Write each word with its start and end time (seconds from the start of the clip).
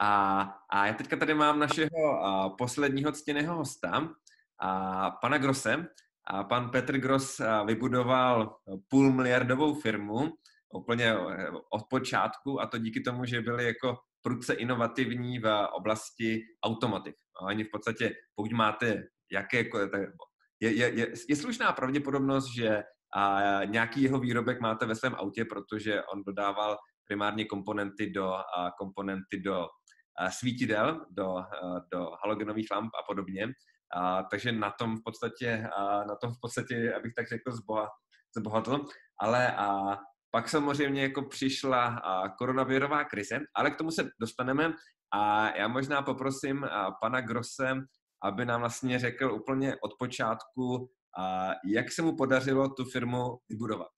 A, 0.00 0.40
a 0.70 0.86
já 0.86 0.94
teďka 0.94 1.16
tady 1.16 1.34
mám 1.34 1.58
našeho 1.58 2.24
a, 2.24 2.50
posledního 2.50 3.12
ctěného 3.12 3.56
hosta, 3.56 4.08
a, 4.60 5.10
pana 5.10 5.38
Grosse. 5.38 5.86
A 6.28 6.44
pan 6.44 6.70
Petr 6.70 6.98
Gross 6.98 7.40
vybudoval 7.66 8.56
půl 8.88 9.12
miliardovou 9.12 9.74
firmu 9.74 10.32
úplně 10.74 11.04
eh, 11.04 11.50
od 11.70 11.82
počátku 11.90 12.60
a 12.60 12.66
to 12.66 12.78
díky 12.78 13.00
tomu, 13.00 13.24
že 13.24 13.40
byli 13.40 13.64
jako 13.64 13.96
prudce 14.22 14.54
inovativní 14.54 15.38
v 15.38 15.68
oblasti 15.72 16.42
automatik. 16.64 17.14
A 17.40 17.44
oni 17.44 17.64
v 17.64 17.70
podstatě, 17.72 18.14
pokud 18.34 18.52
máte 18.52 19.02
jaké, 19.32 19.64
je, 20.60 20.74
je, 20.76 20.94
je, 20.94 21.12
je 21.28 21.36
slušná 21.36 21.72
pravděpodobnost, 21.72 22.54
že 22.56 22.82
a 23.16 23.64
nějaký 23.64 24.02
jeho 24.02 24.18
výrobek 24.18 24.60
máte 24.60 24.86
ve 24.86 24.94
svém 24.94 25.14
autě, 25.14 25.44
protože 25.44 26.02
on 26.02 26.22
dodával 26.26 26.76
primárně 27.04 27.44
komponenty 27.44 28.10
do, 28.10 28.32
a 28.32 28.70
komponenty 28.78 29.40
do 29.40 29.54
a 29.54 29.68
svítidel, 30.30 31.06
do, 31.10 31.36
do 31.92 32.10
halogenových 32.22 32.70
lamp 32.70 32.90
a 32.94 33.02
podobně. 33.06 33.48
A, 33.94 34.22
takže 34.22 34.52
na 34.52 34.70
tom 34.78 34.96
v 34.96 35.02
podstatě, 35.04 35.68
a, 35.76 36.04
na 36.04 36.16
tom 36.16 36.34
v 36.34 36.40
podstatě, 36.40 36.94
abych 36.94 37.14
tak 37.14 37.28
řekl, 37.28 37.50
zbohatl. 38.36 38.84
Ale 39.20 39.56
a, 39.56 39.96
pak 40.30 40.48
samozřejmě 40.48 41.02
jako 41.02 41.22
přišla 41.22 41.86
a, 41.86 42.28
koronavirová 42.28 43.04
krize, 43.04 43.40
ale 43.54 43.70
k 43.70 43.76
tomu 43.76 43.90
se 43.90 44.08
dostaneme. 44.20 44.72
A 45.14 45.50
já 45.56 45.68
možná 45.68 46.02
poprosím 46.02 46.64
a, 46.64 46.90
pana 46.90 47.20
Grosse, 47.20 47.74
aby 48.22 48.44
nám 48.44 48.60
vlastně 48.60 48.98
řekl 48.98 49.32
úplně 49.32 49.76
od 49.82 49.90
počátku, 49.98 50.90
a, 51.18 51.50
jak 51.66 51.92
se 51.92 52.02
mu 52.02 52.16
podařilo 52.16 52.68
tu 52.68 52.84
firmu 52.84 53.38
vybudovat. 53.48 53.88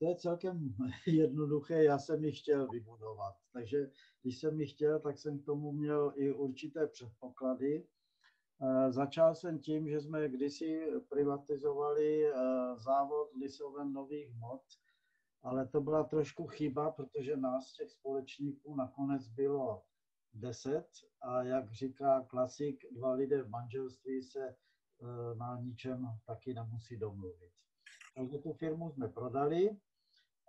To 0.00 0.08
je 0.08 0.16
celkem 0.16 0.74
jednoduché, 1.06 1.84
já 1.84 1.98
jsem 1.98 2.24
ji 2.24 2.32
chtěl 2.32 2.68
vybudovat. 2.68 3.34
Takže 3.52 3.78
když 4.22 4.38
jsem 4.38 4.60
ji 4.60 4.66
chtěl, 4.66 5.00
tak 5.00 5.18
jsem 5.18 5.38
k 5.38 5.44
tomu 5.44 5.72
měl 5.72 6.12
i 6.16 6.32
určité 6.32 6.86
předpoklady. 6.86 7.86
Začal 8.90 9.34
jsem 9.34 9.58
tím, 9.58 9.88
že 9.88 10.00
jsme 10.00 10.28
kdysi 10.28 10.86
privatizovali 11.08 12.32
závod 12.76 13.34
lisoven 13.34 13.92
nových 13.92 14.30
hmot, 14.30 14.62
ale 15.42 15.68
to 15.68 15.80
byla 15.80 16.04
trošku 16.04 16.46
chyba, 16.46 16.90
protože 16.90 17.36
nás 17.36 17.72
těch 17.72 17.90
společníků 17.90 18.76
nakonec 18.76 19.28
bylo 19.28 19.82
deset 20.34 20.88
a 21.22 21.42
jak 21.42 21.72
říká 21.72 22.24
klasik, 22.28 22.84
dva 22.92 23.12
lidé 23.12 23.42
v 23.42 23.48
manželství 23.48 24.22
se 24.22 24.48
e, 24.48 24.54
na 25.34 25.60
ničem 25.60 26.06
taky 26.26 26.54
nemusí 26.54 26.96
domluvit. 26.96 27.52
Takže 28.14 28.38
tu 28.38 28.52
firmu 28.52 28.90
jsme 28.90 29.08
prodali 29.08 29.76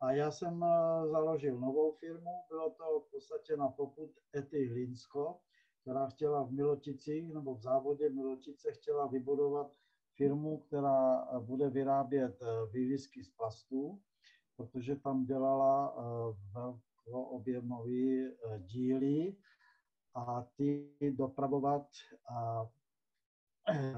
a 0.02 0.12
já 0.12 0.32
jsem 0.32 0.64
e, 0.64 0.68
založil 1.08 1.60
novou 1.60 1.92
firmu, 1.92 2.32
bylo 2.50 2.70
to 2.70 3.00
v 3.00 3.12
podstatě 3.12 3.58
na 3.58 3.68
poput 3.68 4.12
Ety 4.36 4.68
Hlinsko, 4.68 5.40
která 5.82 6.08
chtěla 6.08 6.44
v 6.44 6.52
Miloticích 6.52 7.34
nebo 7.34 7.56
v 7.56 7.62
závodě 7.62 8.10
Milotice 8.10 8.72
chtěla 8.72 9.08
vybudovat 9.08 9.72
firmu, 10.18 10.58
která 10.58 11.28
bude 11.40 11.70
vyrábět 11.70 12.42
e, 12.42 12.46
výlisky 12.72 13.24
z 13.24 13.30
plastů 13.30 14.02
protože 14.62 14.96
tam 14.96 15.26
dělala 15.26 15.96
eh, 15.98 16.02
velkoobjemové 16.54 18.30
eh, 18.30 18.60
díly 18.60 19.36
a 20.16 20.46
ty 20.56 20.96
dopravovat 21.12 21.88
a 22.30 22.66
eh, 23.70 23.94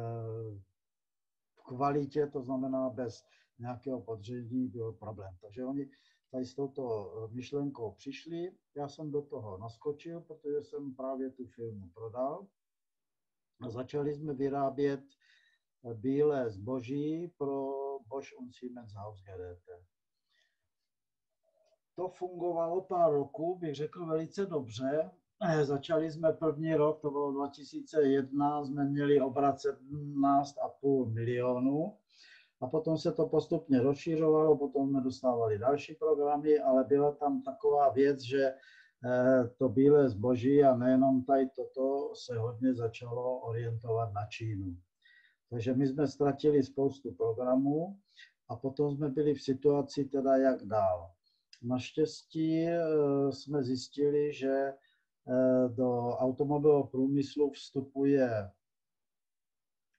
v 1.55 1.63
kvalitě, 1.63 2.27
to 2.27 2.41
znamená 2.41 2.89
bez 2.89 3.23
nějakého 3.63 4.01
podředí, 4.01 4.67
byl 4.67 4.93
problém. 4.93 5.37
Takže 5.41 5.65
oni 5.65 5.89
tady 6.31 6.45
s 6.45 6.55
touto 6.55 7.11
myšlenkou 7.31 7.91
přišli, 7.91 8.55
já 8.75 8.87
jsem 8.87 9.11
do 9.11 9.21
toho 9.21 9.57
naskočil, 9.57 10.21
protože 10.21 10.63
jsem 10.63 10.95
právě 10.95 11.29
tu 11.29 11.45
firmu 11.45 11.89
prodal 11.93 12.47
a 13.61 13.69
začali 13.69 14.15
jsme 14.15 14.33
vyrábět 14.33 15.03
bílé 15.93 16.49
zboží 16.49 17.33
pro 17.37 17.73
Bosch 18.07 18.39
und 18.39 18.53
Siemens 18.53 18.93
Hausgeräte 18.93 19.83
to 21.95 22.09
fungovalo 22.09 22.81
pár 22.81 23.13
roků, 23.13 23.57
bych 23.59 23.75
řekl 23.75 24.05
velice 24.05 24.45
dobře. 24.45 25.11
Eh, 25.41 25.65
začali 25.65 26.11
jsme 26.11 26.33
první 26.33 26.75
rok, 26.75 27.01
to 27.01 27.11
bylo 27.11 27.31
2001, 27.31 28.65
jsme 28.65 28.85
měli 28.85 29.21
obrat 29.21 29.55
17,5 29.59 31.13
milionů 31.13 31.97
a 32.63 32.67
potom 32.67 32.97
se 32.97 33.11
to 33.11 33.27
postupně 33.27 33.79
rozšířovalo, 33.79 34.57
potom 34.57 34.89
jsme 34.89 35.01
dostávali 35.01 35.59
další 35.59 35.95
programy, 35.95 36.59
ale 36.59 36.83
byla 36.83 37.11
tam 37.11 37.41
taková 37.41 37.89
věc, 37.89 38.21
že 38.21 38.43
eh, 38.43 39.49
to 39.57 39.69
bílé 39.69 40.09
zboží 40.09 40.63
a 40.63 40.75
nejenom 40.75 41.23
tady 41.23 41.49
toto 41.55 42.15
se 42.15 42.37
hodně 42.37 42.73
začalo 42.73 43.39
orientovat 43.39 44.13
na 44.13 44.25
Čínu. 44.25 44.77
Takže 45.49 45.73
my 45.73 45.87
jsme 45.87 46.07
ztratili 46.07 46.63
spoustu 46.63 47.11
programů 47.11 47.97
a 48.49 48.55
potom 48.55 48.95
jsme 48.95 49.09
byli 49.09 49.33
v 49.33 49.41
situaci 49.41 50.05
teda 50.05 50.37
jak 50.37 50.65
dál. 50.65 51.11
Naštěstí 51.63 52.67
eh, 52.67 52.81
jsme 53.31 53.63
zjistili, 53.63 54.33
že 54.33 54.53
eh, 54.53 55.69
do 55.69 56.09
automobilového 56.09 56.87
průmyslu 56.87 57.51
vstupuje, 57.51 58.51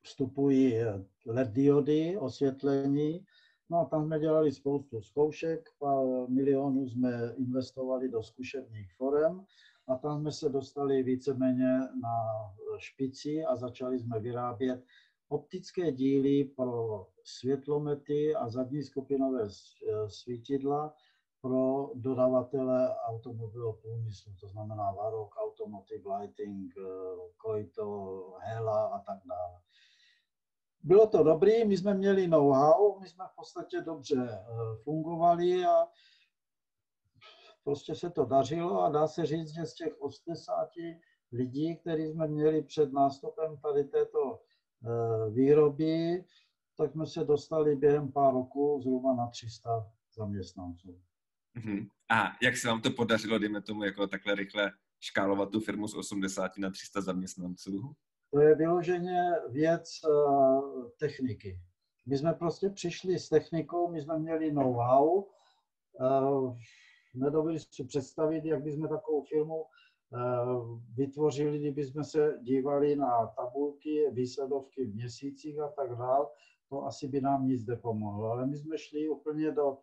vstupují 0.05 0.75
LED 1.27 1.49
diody, 1.49 2.19
osvětlení, 2.19 3.25
No 3.71 3.81
a 3.81 3.85
tam 3.85 4.07
jsme 4.07 4.21
dělali 4.21 4.53
spoustu 4.53 5.03
zkoušek, 5.03 5.69
pár 5.79 6.07
milionů 6.29 6.89
jsme 6.89 7.35
investovali 7.37 8.09
do 8.09 8.23
zkušebních 8.23 8.93
forem 8.93 9.45
a 9.89 9.95
tam 9.95 10.21
jsme 10.21 10.33
se 10.33 10.49
dostali 10.49 11.03
víceméně 11.03 11.79
na 11.79 12.15
špici 12.79 13.45
a 13.45 13.57
začali 13.57 13.99
jsme 13.99 14.21
vyrábět 14.21 14.85
optické 15.29 15.93
díly 15.93 16.45
pro 16.45 17.07
světlomety 17.25 18.35
a 18.35 18.49
zadní 18.49 18.83
skupinové 18.83 19.43
eh, 19.43 20.11
svítidla 20.11 20.95
pro 21.41 21.91
dodavatele 21.95 22.97
automobilového 22.97 23.73
průmyslu, 23.73 24.33
to 24.41 24.49
znamená 24.49 24.93
Varok, 24.93 25.37
Automotive 25.37 26.17
Lighting, 26.17 26.75
Koito, 27.37 28.37
eh, 28.43 28.47
Hela 28.47 28.87
a 28.87 28.99
tak 28.99 29.19
dále. 29.29 29.61
Bylo 30.85 31.07
to 31.07 31.23
dobrý, 31.23 31.65
my 31.65 31.77
jsme 31.77 31.95
měli 31.95 32.29
know-how, 32.29 33.01
my 33.01 33.09
jsme 33.09 33.25
v 33.33 33.37
podstatě 33.37 33.81
dobře 33.81 34.29
eh, 34.31 34.45
fungovali 34.83 35.65
a 35.65 35.87
prostě 37.65 37.95
se 37.95 38.11
to 38.11 38.25
dařilo 38.25 38.83
a 38.83 38.91
dá 38.91 39.07
se 39.07 39.27
říct, 39.27 39.55
že 39.55 39.67
z 39.67 39.75
těch 39.75 40.01
80 40.01 40.69
lidí, 41.33 41.77
který 41.77 42.07
jsme 42.07 42.29
měli 42.29 42.63
před 42.63 42.93
nástupem 42.93 43.57
tady 43.57 43.85
této 43.85 44.41
eh, 44.85 45.31
výroby, 45.31 46.25
tak 46.77 46.93
jsme 46.93 47.07
se 47.07 47.25
dostali 47.25 47.77
během 47.77 48.13
pár 48.13 48.35
roků 48.35 48.81
zhruba 48.83 49.15
na 49.15 49.27
300 49.27 49.91
zaměstnanců. 50.17 51.01
Uh-huh. 51.57 51.89
A 52.11 52.33
jak 52.43 52.57
se 52.57 52.69
vám 52.69 52.81
to 52.81 52.91
podařilo, 52.91 53.39
dejme 53.39 53.63
tomu, 53.63 53.85
jako 53.85 54.07
takhle 54.07 54.35
rychle 54.35 54.73
škálovat 55.01 55.51
tu 55.51 55.61
firmu 55.61 55.89
z 55.89 55.95
80 55.95 56.59
na 56.59 56.71
300 56.71 57.01
zaměstnanců? 57.01 57.95
To 58.35 58.41
je 58.41 58.55
vyloženě 58.55 59.33
věc 59.49 59.91
uh, 60.09 60.89
techniky. 60.99 61.59
My 62.07 62.19
jsme 62.19 62.35
prostě 62.35 62.69
přišli 62.71 63.19
s 63.19 63.29
technikou, 63.29 63.91
my 63.91 64.03
jsme 64.03 64.19
měli 64.19 64.53
know-how, 64.53 65.25
uh, 66.01 66.57
nedovedli 67.15 67.61
si 67.61 67.85
představit, 67.85 68.45
jak 68.45 68.63
bychom 68.63 68.89
takovou 68.89 69.23
firmu 69.23 69.57
uh, 69.57 70.81
vytvořili, 70.97 71.59
kdyby 71.59 71.85
jsme 71.85 72.05
se 72.05 72.39
dívali 72.43 72.97
na 72.97 73.27
tabulky, 73.27 74.11
výsledovky 74.13 74.85
v 74.85 74.95
měsících 74.95 75.61
a 75.61 75.69
tak 75.69 75.97
dále, 75.97 76.27
to 76.69 76.85
asi 76.85 77.09
by 77.09 77.21
nám 77.21 77.47
nic 77.47 77.67
nepomohlo. 77.67 78.31
Ale 78.31 78.47
my 78.47 78.57
jsme 78.57 78.79
šli 78.79 79.09
úplně 79.09 79.51
do 79.51 79.79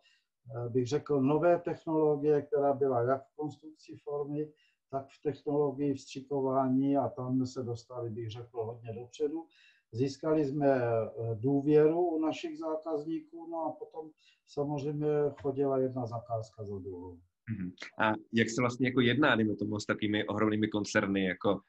bych 0.68 0.86
řekl, 0.86 1.20
nové 1.20 1.58
technologie, 1.58 2.42
která 2.42 2.72
byla 2.72 3.02
jak 3.02 3.22
v 3.26 3.36
konstrukci 3.36 3.96
formy, 4.04 4.52
tak 4.92 5.06
v 5.08 5.22
technologii 5.22 5.94
vstřikování 5.94 6.96
a 6.96 7.08
tam 7.08 7.46
se 7.46 7.62
dostali, 7.62 8.10
bych 8.10 8.30
řekl, 8.30 8.64
hodně 8.64 8.92
dopředu. 8.92 9.46
Získali 9.92 10.44
jsme 10.44 10.68
eh, 10.68 11.10
důvěru 11.34 12.00
u 12.00 12.20
našich 12.20 12.58
zákazníků, 12.58 13.46
no 13.50 13.58
a 13.64 13.72
potom 13.72 14.10
samozřejmě 14.46 15.06
chodila 15.42 15.78
jedna 15.78 16.06
zakázka 16.06 16.64
za 16.64 16.78
druhou. 16.78 17.18
Mhm. 17.50 17.70
A 17.98 18.12
jak 18.32 18.50
se 18.50 18.60
vlastně 18.60 18.88
jako 18.88 19.00
jedná, 19.00 19.36
dejme 19.36 19.56
tomu, 19.56 19.80
s 19.80 19.86
takovými 19.86 20.26
ohromnými 20.26 20.68
koncerny, 20.68 21.24
jako 21.24 21.60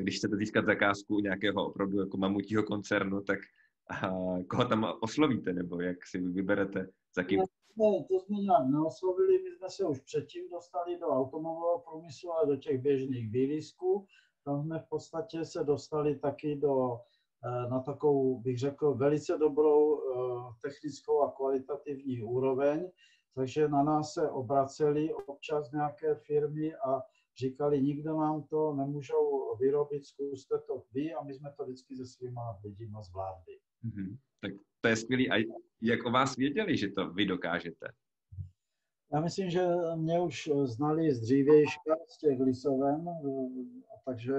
když 0.00 0.16
chcete 0.16 0.36
získat 0.36 0.66
zakázku 0.66 1.20
nějakého 1.20 1.66
opravdu 1.66 2.00
jako 2.00 2.16
mamutího 2.16 2.62
koncernu, 2.62 3.20
tak 3.20 3.38
a 3.90 4.08
koho 4.48 4.64
tam 4.64 4.86
oslovíte, 5.00 5.52
nebo 5.52 5.80
jak 5.80 6.06
si 6.06 6.20
vyberete, 6.20 6.88
za 7.16 7.22
kým 7.22 7.40
jsme, 7.74 8.04
to 8.08 8.20
jsme 8.20 8.38
nějak 8.38 8.66
neoslovili, 8.66 9.42
my 9.42 9.50
jsme 9.56 9.70
se 9.70 9.84
už 9.84 10.00
předtím 10.00 10.48
dostali 10.50 10.98
do 10.98 11.06
automobilového 11.06 11.78
průmyslu, 11.78 12.32
ale 12.32 12.46
do 12.46 12.56
těch 12.56 12.80
běžných 12.80 13.30
výlisků. 13.30 14.06
Tam 14.44 14.62
jsme 14.62 14.78
v 14.78 14.88
podstatě 14.88 15.44
se 15.44 15.64
dostali 15.64 16.18
taky 16.18 16.56
do, 16.56 17.00
eh, 17.44 17.70
na 17.70 17.80
takovou, 17.80 18.40
bych 18.40 18.58
řekl, 18.58 18.94
velice 18.94 19.38
dobrou 19.38 19.98
eh, 19.98 20.52
technickou 20.62 21.20
a 21.20 21.32
kvalitativní 21.32 22.22
úroveň, 22.22 22.90
takže 23.34 23.68
na 23.68 23.82
nás 23.82 24.12
se 24.12 24.30
obraceli 24.30 25.14
občas 25.14 25.72
nějaké 25.72 26.14
firmy 26.14 26.74
a 26.74 27.02
říkali, 27.38 27.82
nikdo 27.82 28.16
nám 28.16 28.42
to 28.42 28.74
nemůžou 28.74 29.56
vyrobit, 29.56 30.06
zkuste 30.06 30.58
to 30.58 30.82
vy 30.92 31.14
a 31.14 31.22
my 31.22 31.34
jsme 31.34 31.52
to 31.56 31.64
vždycky 31.64 31.96
se 31.96 32.06
svýma 32.06 32.58
lidima 32.64 33.02
zvládli. 33.02 33.58
Mm-hmm. 33.84 34.16
Tak 34.40 34.52
to 34.80 34.88
je 34.88 34.96
skvělý. 34.96 35.30
A 35.30 35.34
jak 35.82 36.06
o 36.06 36.10
vás 36.10 36.36
věděli, 36.36 36.76
že 36.76 36.88
to 36.88 37.10
vy 37.10 37.26
dokážete? 37.26 37.86
Já 39.12 39.20
myslím, 39.20 39.50
že 39.50 39.66
mě 39.96 40.20
už 40.20 40.50
znali 40.64 41.14
z 41.14 41.20
dřívějška, 41.20 41.96
z 42.08 42.18
těch 42.18 42.40
lisoven, 42.40 43.08
a 43.94 44.10
takže 44.10 44.34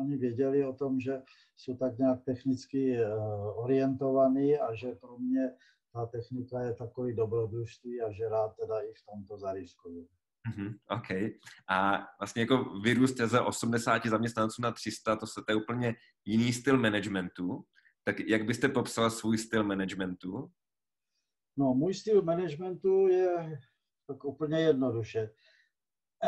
oni 0.00 0.16
věděli 0.16 0.64
o 0.64 0.72
tom, 0.72 1.00
že 1.00 1.22
jsou 1.56 1.76
tak 1.76 1.98
nějak 1.98 2.24
technicky 2.24 2.96
eh, 2.96 3.14
orientovaní 3.56 4.58
a 4.58 4.74
že 4.74 4.94
pro 5.00 5.18
mě 5.18 5.50
ta 5.92 6.06
technika 6.06 6.60
je 6.60 6.74
takový 6.74 7.16
dobrodružství 7.16 8.02
a 8.02 8.12
že 8.12 8.28
rád 8.28 8.56
teda 8.56 8.80
i 8.80 8.92
v 8.92 9.02
tomto 9.12 9.38
zariskuju. 9.38 10.08
Mm-hmm, 10.48 10.74
OK. 10.90 11.32
A 11.68 12.06
vlastně 12.20 12.42
jako 12.42 12.64
vyrůst 12.82 13.16
ze 13.16 13.40
80 13.40 14.06
zaměstnanců 14.06 14.62
na 14.62 14.72
300, 14.72 15.16
to, 15.16 15.26
se, 15.26 15.40
to 15.46 15.52
je 15.52 15.56
úplně 15.56 15.94
jiný 16.24 16.52
styl 16.52 16.78
managementu. 16.78 17.64
Tak 18.08 18.20
jak 18.20 18.46
byste 18.46 18.68
popsal 18.68 19.10
svůj 19.10 19.38
styl 19.38 19.64
managementu? 19.64 20.50
No, 21.56 21.74
můj 21.74 21.94
styl 21.94 22.22
managementu 22.22 23.08
je 23.08 23.60
tak 24.06 24.24
úplně 24.24 24.60
jednoduše. 24.60 25.30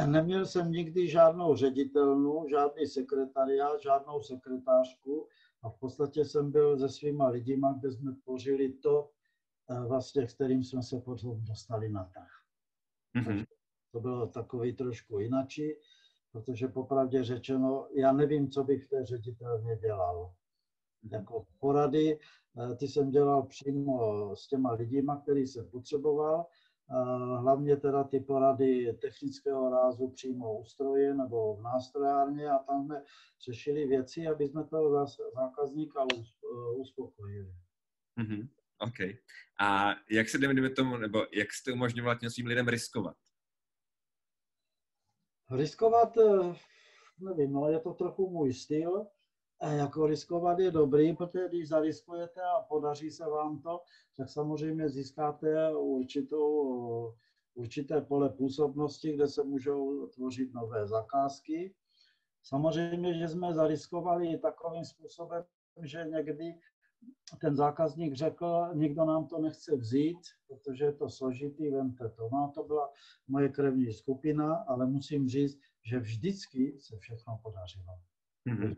Neměl 0.06 0.46
jsem 0.46 0.70
nikdy 0.70 1.08
žádnou 1.08 1.56
ředitelnu, 1.56 2.46
žádný 2.50 2.86
sekretariát, 2.86 3.82
žádnou 3.82 4.22
sekretářku 4.22 5.28
a 5.62 5.70
v 5.70 5.78
podstatě 5.78 6.24
jsem 6.24 6.52
byl 6.52 6.78
se 6.78 6.88
svýma 6.88 7.28
lidima, 7.28 7.76
kde 7.80 7.92
jsme 7.92 8.14
tvořili 8.14 8.72
to, 8.72 9.10
eh, 9.70 9.80
vlastně, 9.80 10.26
kterým 10.26 10.64
jsme 10.64 10.82
se 10.82 11.00
potom 11.00 11.44
dostali 11.44 11.88
na 11.88 12.04
trh. 12.04 12.30
Mm-hmm. 13.16 13.44
To 13.92 14.00
bylo 14.00 14.26
takový 14.26 14.76
trošku 14.76 15.18
jinačí, 15.18 15.72
protože 16.32 16.68
popravdě 16.68 17.24
řečeno, 17.24 17.88
já 17.94 18.12
nevím, 18.12 18.50
co 18.50 18.64
bych 18.64 18.84
v 18.84 18.88
té 18.88 19.04
ředitelně 19.04 19.76
dělal. 19.76 20.34
Jako 21.12 21.46
porady, 21.58 22.18
eh, 22.18 22.74
ty 22.76 22.88
jsem 22.88 23.10
dělal 23.10 23.42
přímo 23.42 24.36
s 24.36 24.46
těma 24.46 24.72
lidima, 24.72 25.20
který 25.20 25.46
jsem 25.46 25.70
potřeboval, 25.70 26.46
hlavně 27.38 27.76
teda 27.76 28.04
ty 28.04 28.20
porady 28.20 28.92
technického 28.92 29.70
rázu 29.70 30.08
přímo 30.08 30.58
u 30.58 30.64
stroje 30.64 31.14
nebo 31.14 31.56
v 31.56 31.62
nástrojárně 31.62 32.50
a 32.50 32.58
tam 32.58 32.84
jsme 32.84 33.02
řešili 33.44 33.86
věci, 33.86 34.26
aby 34.26 34.48
jsme 34.48 34.64
toho 34.64 35.06
zákazníka 35.34 36.06
uspokojili. 36.76 37.54
Mm-hmm. 38.18 38.48
OK. 38.78 39.16
A 39.60 39.94
jak 40.10 40.28
se 40.28 40.38
jdeme 40.38 40.70
tomu, 40.70 40.96
nebo 40.96 41.26
jak 41.32 41.52
jste 41.52 41.72
umožňoval 41.72 42.18
těm 42.18 42.30
svým 42.30 42.46
lidem 42.46 42.68
riskovat? 42.68 43.16
Riskovat, 45.50 46.16
eh, 46.16 46.54
nevím, 47.20 47.52
no 47.52 47.68
je 47.68 47.80
to 47.80 47.94
trochu 47.94 48.30
můj 48.30 48.54
styl 48.54 49.06
jako 49.68 50.06
riskovat 50.06 50.58
je 50.58 50.70
dobrý, 50.70 51.16
protože 51.16 51.48
když 51.48 51.68
zariskujete 51.68 52.40
a 52.42 52.60
podaří 52.68 53.10
se 53.10 53.26
vám 53.26 53.60
to, 53.60 53.80
tak 54.16 54.28
samozřejmě 54.28 54.88
získáte 54.88 55.76
určitou, 55.76 57.14
určité 57.54 58.00
pole 58.00 58.28
působnosti, 58.28 59.12
kde 59.12 59.28
se 59.28 59.44
můžou 59.44 60.06
tvořit 60.06 60.54
nové 60.54 60.86
zakázky. 60.86 61.74
Samozřejmě, 62.42 63.18
že 63.18 63.28
jsme 63.28 63.54
zariskovali 63.54 64.38
takovým 64.38 64.84
způsobem, 64.84 65.44
že 65.82 66.04
někdy 66.04 66.54
ten 67.40 67.56
zákazník 67.56 68.14
řekl, 68.14 68.68
nikdo 68.74 69.04
nám 69.04 69.26
to 69.26 69.38
nechce 69.38 69.76
vzít, 69.76 70.18
protože 70.48 70.84
je 70.84 70.92
to 70.92 71.08
složitý, 71.08 71.70
vemte 71.70 72.08
to. 72.08 72.28
No 72.32 72.52
to 72.54 72.64
byla 72.64 72.92
moje 73.28 73.48
krevní 73.48 73.92
skupina, 73.92 74.54
ale 74.54 74.86
musím 74.86 75.28
říct, 75.28 75.60
že 75.84 75.98
vždycky 75.98 76.76
se 76.80 76.96
všechno 76.96 77.40
podařilo. 77.42 77.98
Mm-hmm. 78.46 78.76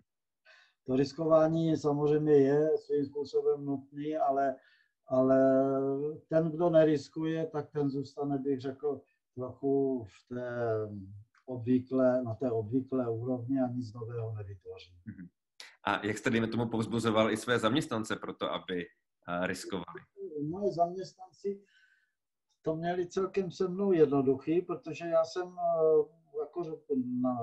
To 0.87 0.96
riskování 0.96 1.76
samozřejmě 1.76 2.32
je 2.32 2.79
svým 2.79 3.05
způsobem 3.05 3.64
nutný, 3.64 4.17
ale, 4.17 4.56
ale 5.06 5.38
ten, 6.29 6.50
kdo 6.50 6.70
neriskuje, 6.70 7.46
tak 7.46 7.70
ten 7.70 7.90
zůstane, 7.90 8.38
bych 8.38 8.61
řekl, 8.61 9.00
trochu 9.34 10.05
v 10.05 10.29
té 10.29 10.50
obvyklé, 11.46 12.23
na 12.23 12.34
té 12.34 12.50
obvyklé 12.50 13.11
úrovni 13.11 13.61
a 13.61 13.67
nic 13.67 13.93
nového 13.93 14.34
nevytvoří. 14.34 14.96
Mhm. 15.06 15.29
A 15.84 16.06
jak 16.06 16.19
jste, 16.19 16.31
dejme 16.31 16.46
tomu, 16.46 16.69
povzbuzoval 16.69 17.31
i 17.31 17.37
své 17.37 17.58
zaměstnance 17.58 18.17
pro 18.17 18.34
to, 18.34 18.52
aby 18.52 18.87
riskovali? 19.43 20.00
Moje 20.49 20.73
zaměstnanci 20.73 21.62
to 22.62 22.76
měli 22.76 23.06
celkem 23.06 23.50
se 23.50 23.69
mnou 23.69 23.93
jednoduchý, 23.93 24.62
protože 24.62 25.06
já 25.06 25.25
jsem 25.25 25.56
jako 26.40 26.62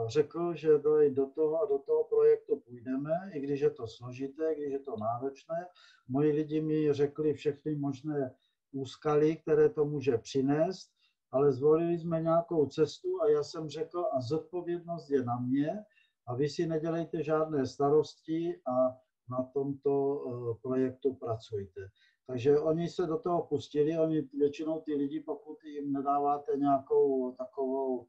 řekl, 0.08 0.54
že 0.54 0.70
do 1.10 1.26
toho 1.26 1.62
a 1.62 1.66
do 1.66 1.80
toho 1.80 2.04
projektu 2.04 2.60
půjdeme, 2.60 3.32
i 3.34 3.40
když 3.40 3.60
je 3.60 3.70
to 3.70 3.88
složité, 3.88 4.56
když 4.56 4.72
je 4.72 4.80
to 4.80 4.96
náročné. 4.98 5.68
Moji 6.08 6.32
lidi 6.32 6.62
mi 6.62 6.94
řekli 6.94 7.34
všechny 7.34 7.76
možné 7.76 8.36
úskaly, 8.72 9.36
které 9.36 9.70
to 9.70 9.86
může 9.86 10.18
přinést, 10.18 10.92
ale 11.32 11.52
zvolili 11.52 12.00
jsme 12.00 12.22
nějakou 12.22 12.66
cestu 12.66 13.22
a 13.22 13.30
já 13.30 13.44
jsem 13.44 13.70
řekl, 13.70 14.06
a 14.12 14.22
zodpovědnost 14.22 15.10
je 15.10 15.24
na 15.24 15.40
mě 15.40 15.86
a 16.28 16.36
vy 16.36 16.50
si 16.50 16.68
nedělejte 16.68 17.24
žádné 17.24 17.66
starosti 17.66 18.62
a 18.68 18.96
na 19.30 19.44
tomto 19.54 20.24
eh, 20.26 20.60
projektu 20.62 21.14
pracujte. 21.14 21.82
Takže 22.28 22.60
oni 22.60 22.90
se 22.90 23.06
do 23.06 23.18
toho 23.18 23.48
pustili, 23.48 24.00
oni 24.00 24.22
většinou 24.22 24.82
ty 24.82 24.96
lidi, 24.96 25.20
pokud 25.20 25.64
jim 25.64 25.94
nedáváte 25.94 26.58
nějakou 26.58 27.32
takovou 27.32 28.08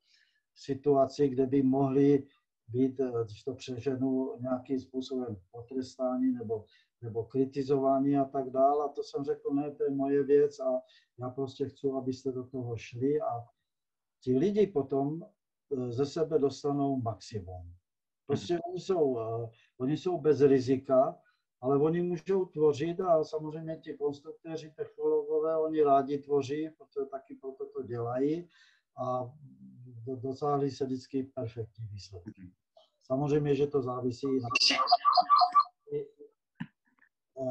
situaci, 0.61 1.29
kde 1.29 1.47
by 1.47 1.63
mohli 1.63 2.27
být, 2.69 3.01
eh, 3.01 3.13
když 3.25 3.45
to 3.45 3.55
přeženu, 3.55 4.37
nějakým 4.41 4.81
způsobem 4.81 5.37
potrestáni 5.51 6.33
nebo, 6.33 6.65
nebo 7.03 7.25
kritizováni 7.25 8.19
a 8.19 8.25
tak 8.25 8.51
dále. 8.51 8.85
A 8.85 8.89
to 8.89 9.03
jsem 9.03 9.25
řekl, 9.25 9.55
ne, 9.55 9.71
to 9.71 9.85
je 9.85 9.91
moje 9.91 10.23
věc 10.23 10.61
a 10.61 10.81
já 11.19 11.31
prostě 11.31 11.69
chci, 11.69 11.89
abyste 11.89 12.33
do 12.33 12.45
toho 12.45 12.77
šli 12.77 13.21
a 13.21 13.45
ti 14.21 14.39
lidi 14.39 14.67
potom 14.67 15.23
eh, 15.23 15.93
ze 15.93 16.07
sebe 16.07 16.39
dostanou 16.39 16.97
maximum. 16.97 17.75
Prostě 18.27 18.59
oni 18.69 18.81
jsou, 18.81 19.21
eh, 19.21 19.51
oni 19.79 19.97
jsou 19.97 20.21
bez 20.21 20.41
rizika, 20.41 21.19
ale 21.61 21.79
oni 21.79 22.03
můžou 22.03 22.45
tvořit 22.45 23.01
a 23.01 23.25
samozřejmě 23.25 23.77
ti 23.77 23.95
konstruktéři, 23.95 24.73
technologové, 24.77 25.59
oni 25.59 25.83
rádi 25.83 26.19
tvoří, 26.19 26.71
protože 26.79 27.07
taky 27.11 27.35
proto 27.35 27.67
to 27.67 27.83
dělají 27.83 28.49
a 28.97 29.33
dosáhli 30.07 30.71
se 30.71 30.85
vždycky 30.85 31.23
perfektní 31.23 31.87
výsledky. 31.93 32.53
Samozřejmě, 33.03 33.55
že 33.55 33.67
to 33.67 33.83
závisí 33.83 34.27
na 34.27 34.49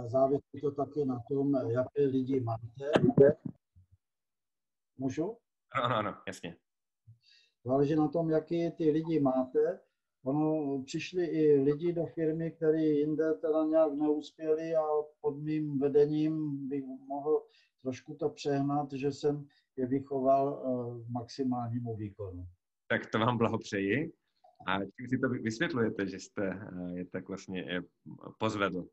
závisí 0.08 0.62
to 0.62 0.72
také 0.72 1.06
na 1.06 1.20
tom, 1.32 1.54
jaké 1.70 2.06
lidi 2.06 2.40
máte. 2.40 2.92
Můžu? 4.98 5.38
Ano, 5.72 5.96
ano, 5.96 6.18
jasně. 6.28 6.58
Záleží 7.66 7.96
na 7.96 8.08
tom, 8.08 8.30
jaký 8.30 8.72
ty 8.72 8.92
lidi 8.92 9.20
máte. 9.20 9.80
Ono, 10.24 10.84
přišli 10.84 11.26
i 11.26 11.62
lidi 11.62 11.94
do 11.94 12.06
firmy, 12.06 12.52
kteří 12.52 12.84
jinde 12.84 13.34
teda 13.34 13.66
nějak 13.66 13.94
neuspěli 13.94 14.76
a 14.76 14.84
pod 15.22 15.38
mým 15.38 15.80
vedením 15.80 16.68
bych 16.70 16.84
mohl 17.08 17.46
trošku 17.82 18.16
to 18.16 18.30
přehnat, 18.30 18.94
že 18.94 19.12
jsem 19.12 19.48
je 19.80 19.88
vychoval 19.88 20.54
k 20.54 20.62
eh, 20.66 21.12
maximálnímu 21.12 21.96
výkonu. 21.96 22.48
Tak 22.88 23.06
to 23.12 23.20
vám 23.20 23.38
blahopřeji. 23.38 24.12
A 24.68 24.78
čím 24.80 25.10
si 25.10 25.18
to 25.18 25.30
vysvětlujete, 25.30 26.08
že 26.08 26.20
jste 26.20 26.50
eh, 26.50 26.98
je 26.98 27.06
tak 27.06 27.28
vlastně 27.28 27.82
pozvedl? 28.38 28.86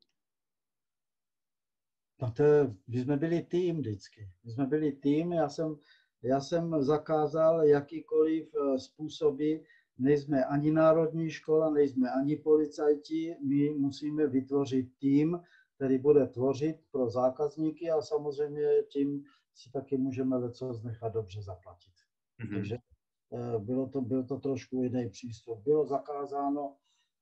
No 2.23 2.31
to, 2.31 2.45
my 2.89 3.01
jsme 3.01 3.17
byli 3.17 3.43
tým 3.43 3.77
vždycky. 3.77 4.31
My 4.45 4.51
jsme 4.53 4.67
byli 4.67 4.93
tým, 4.93 5.33
já 5.33 5.49
jsem, 5.49 5.77
já 6.23 6.41
jsem 6.41 6.83
zakázal 6.83 7.63
jakýkoliv 7.65 8.55
eh, 8.55 8.79
způsoby, 8.79 9.55
nejsme 9.99 10.45
ani 10.45 10.73
národní 10.73 11.31
škola, 11.31 11.71
nejsme 11.71 12.11
ani 12.11 12.37
policajti, 12.37 13.37
my 13.49 13.71
musíme 13.71 14.27
vytvořit 14.27 14.87
tým, 14.99 15.41
který 15.77 15.99
bude 15.99 16.27
tvořit 16.27 16.77
pro 16.91 17.11
zákazníky 17.11 17.91
a 17.91 18.03
samozřejmě 18.03 18.83
tím 18.89 19.25
si 19.57 19.71
taky 19.71 19.97
můžeme 19.97 20.37
leco 20.37 20.81
nechat 20.85 21.13
dobře 21.13 21.43
zaplatit. 21.43 21.93
Mm-hmm. 22.41 22.55
Takže 22.55 22.77
eh, 22.77 23.59
bylo 23.59 23.89
to, 23.89 24.01
byl 24.01 24.25
to 24.25 24.39
trošku 24.39 24.83
jiný 24.83 25.09
přístup. 25.09 25.59
Bylo 25.59 25.87
zakázáno 25.87 26.77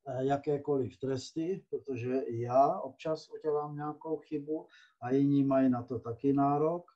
eh, 0.07 0.25
jakékoliv 0.25 0.97
tresty, 0.97 1.65
protože 1.69 2.21
já 2.27 2.79
občas 2.79 3.29
udělám 3.29 3.75
nějakou 3.75 4.17
chybu 4.17 4.67
a 5.01 5.11
jiní 5.11 5.43
mají 5.43 5.69
na 5.69 5.83
to 5.83 5.99
taky 5.99 6.33
nárok. 6.33 6.91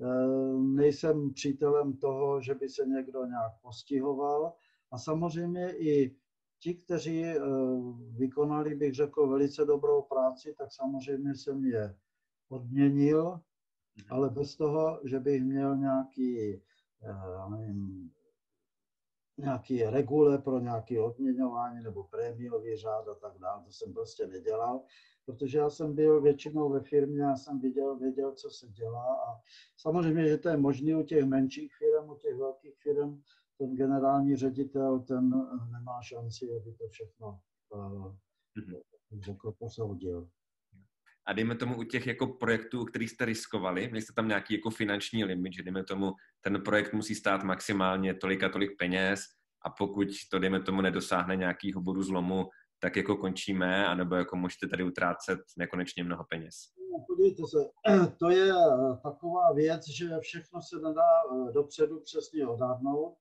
Eh, 0.00 0.58
nejsem 0.58 1.32
přítelem 1.32 1.96
toho, 1.96 2.40
že 2.40 2.54
by 2.54 2.68
se 2.68 2.86
někdo 2.86 3.24
nějak 3.24 3.52
postihoval 3.62 4.52
a 4.90 4.98
samozřejmě 4.98 5.76
i 5.76 6.16
ti, 6.58 6.74
kteří 6.74 7.24
vykonali, 8.16 8.74
bych 8.74 8.94
řekl, 8.94 9.28
velice 9.28 9.64
dobrou 9.64 10.02
práci, 10.02 10.54
tak 10.58 10.72
samozřejmě 10.72 11.34
jsem 11.34 11.64
je 11.64 11.96
odměnil. 12.48 13.40
Ale 14.10 14.30
bez 14.30 14.56
toho, 14.56 15.00
že 15.04 15.20
bych 15.20 15.42
měl 15.42 15.76
nějaký, 15.76 16.60
já 17.02 17.48
nevím, 17.48 18.10
nějaký 19.38 19.84
regule 19.84 20.38
pro 20.38 20.60
nějaké 20.60 21.00
odměňování 21.00 21.82
nebo 21.82 22.04
prémiový 22.04 22.76
řád 22.76 23.08
a 23.08 23.14
tak 23.14 23.38
dále. 23.38 23.64
To 23.64 23.72
jsem 23.72 23.92
prostě 23.92 24.26
nedělal, 24.26 24.84
protože 25.24 25.58
já 25.58 25.70
jsem 25.70 25.94
byl 25.94 26.20
většinou 26.20 26.70
ve 26.70 26.80
firmě, 26.80 27.22
já 27.22 27.36
jsem 27.36 27.60
viděl, 27.60 27.96
věděl, 27.96 28.32
co 28.32 28.50
se 28.50 28.68
dělá 28.68 29.14
a 29.14 29.40
samozřejmě, 29.76 30.28
že 30.28 30.38
to 30.38 30.48
je 30.48 30.56
možné 30.56 30.96
u 30.96 31.02
těch 31.02 31.24
menších 31.24 31.72
firm, 31.74 32.10
u 32.10 32.16
těch 32.16 32.36
velkých 32.36 32.76
firm, 32.82 33.22
ten 33.58 33.76
generální 33.76 34.36
ředitel, 34.36 35.00
ten 35.00 35.30
nemá 35.72 36.02
šanci, 36.02 36.56
aby 36.56 36.72
to 36.72 36.88
všechno 36.88 37.40
uh, 37.74 38.14
řekl, 39.20 39.52
posoudil. 39.52 40.28
A 41.26 41.32
dejme 41.32 41.54
tomu 41.54 41.76
u 41.76 41.82
těch 41.82 42.06
jako 42.06 42.26
projektů, 42.26 42.82
u 42.82 42.84
kterých 42.84 43.10
jste 43.10 43.24
riskovali, 43.24 43.88
měli 43.88 44.02
jste 44.02 44.12
tam 44.12 44.28
nějaký 44.28 44.54
jako 44.54 44.70
finanční 44.70 45.24
limit, 45.24 45.52
že 45.52 45.62
dejme 45.62 45.84
tomu, 45.84 46.12
ten 46.40 46.62
projekt 46.62 46.92
musí 46.92 47.14
stát 47.14 47.42
maximálně 47.42 48.14
tolik 48.14 48.42
a 48.42 48.48
tolik 48.48 48.70
peněz 48.78 49.20
a 49.64 49.70
pokud 49.70 50.08
to, 50.30 50.38
dejme 50.38 50.62
tomu, 50.62 50.80
nedosáhne 50.80 51.36
nějakýho 51.36 51.80
bodu 51.80 52.02
zlomu, 52.02 52.48
tak 52.78 52.96
jako 52.96 53.16
končíme, 53.16 53.86
anebo 53.86 54.14
jako 54.14 54.36
můžete 54.36 54.68
tady 54.68 54.84
utrácet 54.84 55.40
nekonečně 55.58 56.04
mnoho 56.04 56.24
peněz. 56.30 56.54
No, 56.92 57.04
podívejte 57.08 57.42
se, 57.46 57.58
to 58.18 58.30
je 58.30 58.50
eh, 58.50 58.96
taková 59.02 59.52
věc, 59.52 59.88
že 59.88 60.08
všechno 60.20 60.62
se 60.62 60.76
nedá 60.76 61.02
eh, 61.02 61.52
dopředu 61.52 62.00
přesně 62.00 62.46
odhadnout. 62.46 63.16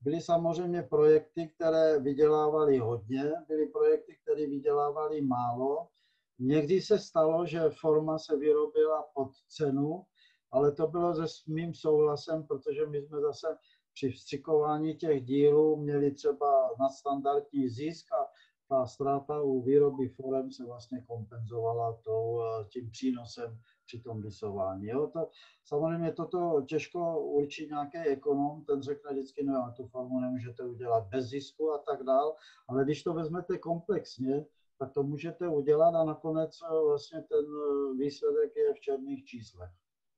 Byly 0.00 0.20
samozřejmě 0.20 0.82
projekty, 0.82 1.50
které 1.54 1.98
vydělávaly 2.00 2.78
hodně, 2.78 3.32
byly 3.48 3.66
projekty, 3.66 4.16
které 4.22 4.46
vydělávaly 4.46 5.22
málo, 5.22 5.88
Někdy 6.38 6.80
se 6.80 6.98
stalo, 6.98 7.46
že 7.46 7.70
forma 7.80 8.18
se 8.18 8.36
vyrobila 8.36 9.04
pod 9.14 9.30
cenu, 9.48 10.04
ale 10.50 10.72
to 10.72 10.86
bylo 10.86 11.14
se 11.14 11.24
mým 11.46 11.74
souhlasem, 11.74 12.46
protože 12.46 12.86
my 12.86 13.02
jsme 13.02 13.20
zase 13.20 13.46
při 13.94 14.10
vstřikování 14.10 14.96
těch 14.96 15.24
dílů 15.24 15.76
měli 15.76 16.10
třeba 16.10 16.70
nadstandardní 16.80 17.68
zisk 17.68 18.12
a 18.12 18.26
ta 18.68 18.86
ztráta 18.86 19.42
u 19.42 19.62
výroby 19.62 20.08
forem 20.08 20.52
se 20.52 20.64
vlastně 20.64 21.04
kompenzovala 21.08 21.98
tou, 22.04 22.40
tím 22.68 22.90
přínosem 22.90 23.58
při 23.86 24.00
tom 24.00 24.18
lisování. 24.20 24.86
Jo? 24.86 25.06
To, 25.06 25.30
samozřejmě 25.64 26.12
toto 26.12 26.62
těžko 26.68 27.20
určit 27.20 27.70
nějaký 27.70 27.98
ekonom, 27.98 28.64
ten 28.64 28.82
řekne 28.82 29.12
vždycky, 29.12 29.44
no 29.44 29.72
tu 29.76 29.86
formu 29.86 30.20
nemůžete 30.20 30.62
udělat 30.62 31.06
bez 31.06 31.24
zisku 31.24 31.72
a 31.72 31.78
tak 31.78 32.02
dál, 32.02 32.36
ale 32.68 32.84
když 32.84 33.02
to 33.02 33.14
vezmete 33.14 33.58
komplexně, 33.58 34.44
tak 34.78 34.92
to 34.92 35.02
můžete 35.02 35.48
udělat 35.48 35.94
a 35.94 36.04
nakonec 36.04 36.58
eh, 36.62 36.84
vlastně 36.88 37.20
ten 37.20 37.44
eh, 37.44 37.96
výsledek 37.98 38.56
je 38.56 38.74
v 38.74 38.80
černých 38.80 39.24
číslech. 39.24 39.70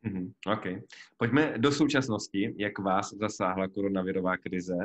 Mm-hmm, 0.04 0.32
OK. 0.52 0.82
Pojďme 1.16 1.58
do 1.58 1.72
současnosti. 1.72 2.54
Jak 2.58 2.78
vás 2.78 3.12
zasáhla 3.12 3.68
koronavirová 3.68 4.36
krize? 4.36 4.76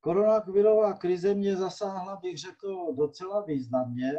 Koronavirová 0.00 0.92
krize 0.92 1.34
mě 1.34 1.56
zasáhla, 1.56 2.16
bych 2.16 2.38
řekl, 2.38 2.94
docela 2.96 3.44
významně, 3.44 4.12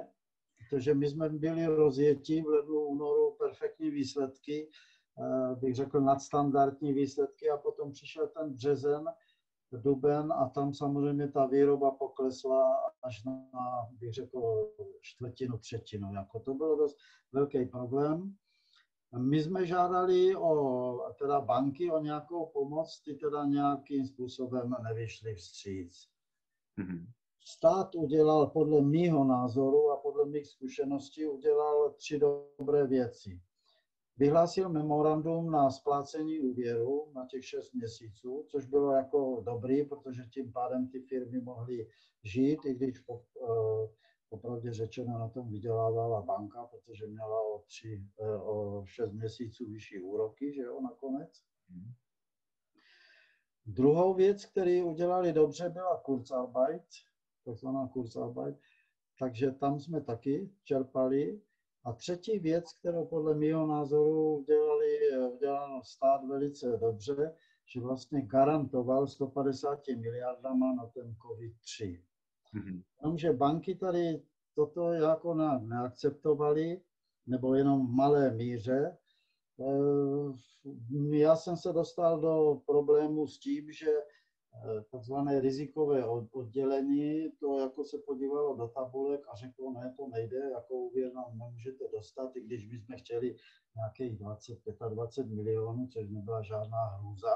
protože 0.58 0.94
my 0.94 1.10
jsme 1.10 1.30
byli 1.30 1.66
rozjetí 1.66 2.42
v 2.42 2.48
lednu, 2.48 2.80
únoru, 2.80 3.36
perfektní 3.40 3.90
výsledky, 3.90 4.70
eh, 5.20 5.56
bych 5.56 5.76
řekl 5.76 6.02
nadstandardní 6.02 6.94
výsledky 6.94 7.50
a 7.50 7.58
potom 7.58 7.92
přišel 7.92 8.28
ten 8.28 8.54
březen, 8.54 9.06
duben 9.78 10.32
a 10.32 10.50
tam 10.50 10.74
samozřejmě 10.74 11.28
ta 11.28 11.46
výroba 11.46 11.92
poklesla 11.92 12.76
až 13.04 13.24
na, 13.24 13.50
bych 13.92 14.14
řekl, 14.14 14.70
čtvrtinu, 15.02 15.58
třetinu. 15.58 16.14
Jako 16.14 16.40
to 16.40 16.54
byl 16.54 16.78
dost 16.78 16.98
velký 17.32 17.66
problém. 17.66 18.36
My 19.18 19.44
jsme 19.44 19.66
žádali 19.66 20.36
o 20.36 21.14
teda 21.20 21.42
banky 21.42 21.92
o 21.92 22.00
nějakou 22.00 22.46
pomoc, 22.46 23.02
ty 23.06 23.14
teda 23.14 23.46
nějakým 23.46 24.06
způsobem 24.06 24.76
nevyšly 24.84 25.36
vstříc. 25.36 26.08
Mm-hmm. 26.78 27.06
Stát 27.46 27.96
udělal 27.96 28.48
podle 28.48 28.82
mýho 28.82 29.24
názoru 29.24 29.92
a 29.92 29.98
podle 29.98 30.26
mých 30.26 30.48
zkušeností 30.48 31.26
udělal 31.26 31.94
tři 31.94 32.20
dobré 32.20 32.88
věci 32.88 33.42
vyhlásil 34.20 34.70
memorandum 34.70 35.52
na 35.52 35.70
splácení 35.70 36.40
úvěru 36.40 37.12
na 37.16 37.26
těch 37.26 37.46
6 37.46 37.74
měsíců, 37.74 38.46
což 38.48 38.66
bylo 38.66 38.92
jako 38.92 39.42
dobrý, 39.46 39.86
protože 39.86 40.24
tím 40.34 40.52
pádem 40.52 40.88
ty 40.88 41.00
firmy 41.00 41.42
mohly 41.42 41.88
žít, 42.24 42.60
i 42.66 42.74
když 42.74 43.00
po, 43.00 43.22
eh, 43.42 43.90
popravdě 44.30 44.74
řečeno 44.74 45.20
na 45.20 45.30
tom 45.30 45.50
vydělávala 45.50 46.22
banka, 46.22 46.66
protože 46.66 47.08
měla 47.08 47.42
o, 47.42 47.60
tři, 47.60 48.04
eh, 48.20 48.38
o 48.38 48.84
6 48.86 49.14
měsíců 49.14 49.66
vyšší 49.66 50.00
úroky, 50.00 50.54
že 50.54 50.62
jo, 50.62 50.82
nakonec. 50.82 51.30
Hmm. 51.70 51.94
Druhou 53.66 54.14
věc, 54.14 54.46
který 54.46 54.84
udělali 54.84 55.34
dobře, 55.34 55.70
byla 55.70 55.98
Kurzarbeit, 55.98 56.88
takzvaná 57.46 57.88
Kurzarbeit, 57.88 58.56
takže 59.20 59.52
tam 59.52 59.80
jsme 59.80 60.02
taky 60.02 60.50
čerpali 60.64 61.42
a 61.84 61.94
třetí 61.94 62.40
věc, 62.40 62.74
kterou 62.80 63.06
podle 63.06 63.36
mého 63.36 63.68
názoru 63.68 64.38
udělali, 64.38 64.88
udělal 65.34 65.82
stát 65.84 66.26
velice 66.26 66.78
dobře, 66.78 67.36
že 67.66 67.80
vlastně 67.80 68.22
garantoval 68.22 69.08
150 69.08 69.80
miliardama 69.88 70.76
na 70.76 70.86
ten 70.86 71.16
COVID-3. 71.16 72.02
Mm-hmm. 72.56 72.84
Jenomže 73.02 73.34
banky 73.34 73.76
tady 73.76 74.24
toto 74.56 74.94
jako 74.94 75.34
neakceptovali, 75.60 76.82
nebo 77.28 77.56
jenom 77.56 77.88
v 77.88 77.90
malé 77.90 78.32
míře. 78.32 78.98
Eh, 79.60 81.18
já 81.18 81.36
jsem 81.36 81.58
se 81.58 81.74
dostal 81.74 82.20
do 82.20 82.62
problému 82.66 83.28
s 83.28 83.40
tím, 83.40 83.72
že 83.72 83.92
Eh, 83.92 84.19
takzvané 84.92 85.40
rizikové 85.40 86.06
oddělení, 86.32 87.32
to 87.40 87.60
jako 87.60 87.84
se 87.84 87.98
podívalo 88.06 88.56
do 88.56 88.68
tabulek 88.68 89.22
a 89.32 89.36
řeklo, 89.36 89.72
ne, 89.72 89.94
to 89.98 90.08
nejde, 90.08 90.38
jako 90.54 90.74
úvěr 90.74 91.14
nám 91.14 91.38
nemůžete 91.38 91.84
dostat, 91.92 92.36
i 92.36 92.42
když 92.42 92.66
bychom 92.66 92.96
chtěli 92.98 93.36
nějakých 93.76 94.18
20, 94.18 94.60
25 94.90 95.36
milionů, 95.36 95.88
což 95.88 96.10
nebyla 96.10 96.42
žádná 96.42 96.86
hrůza. 96.86 97.36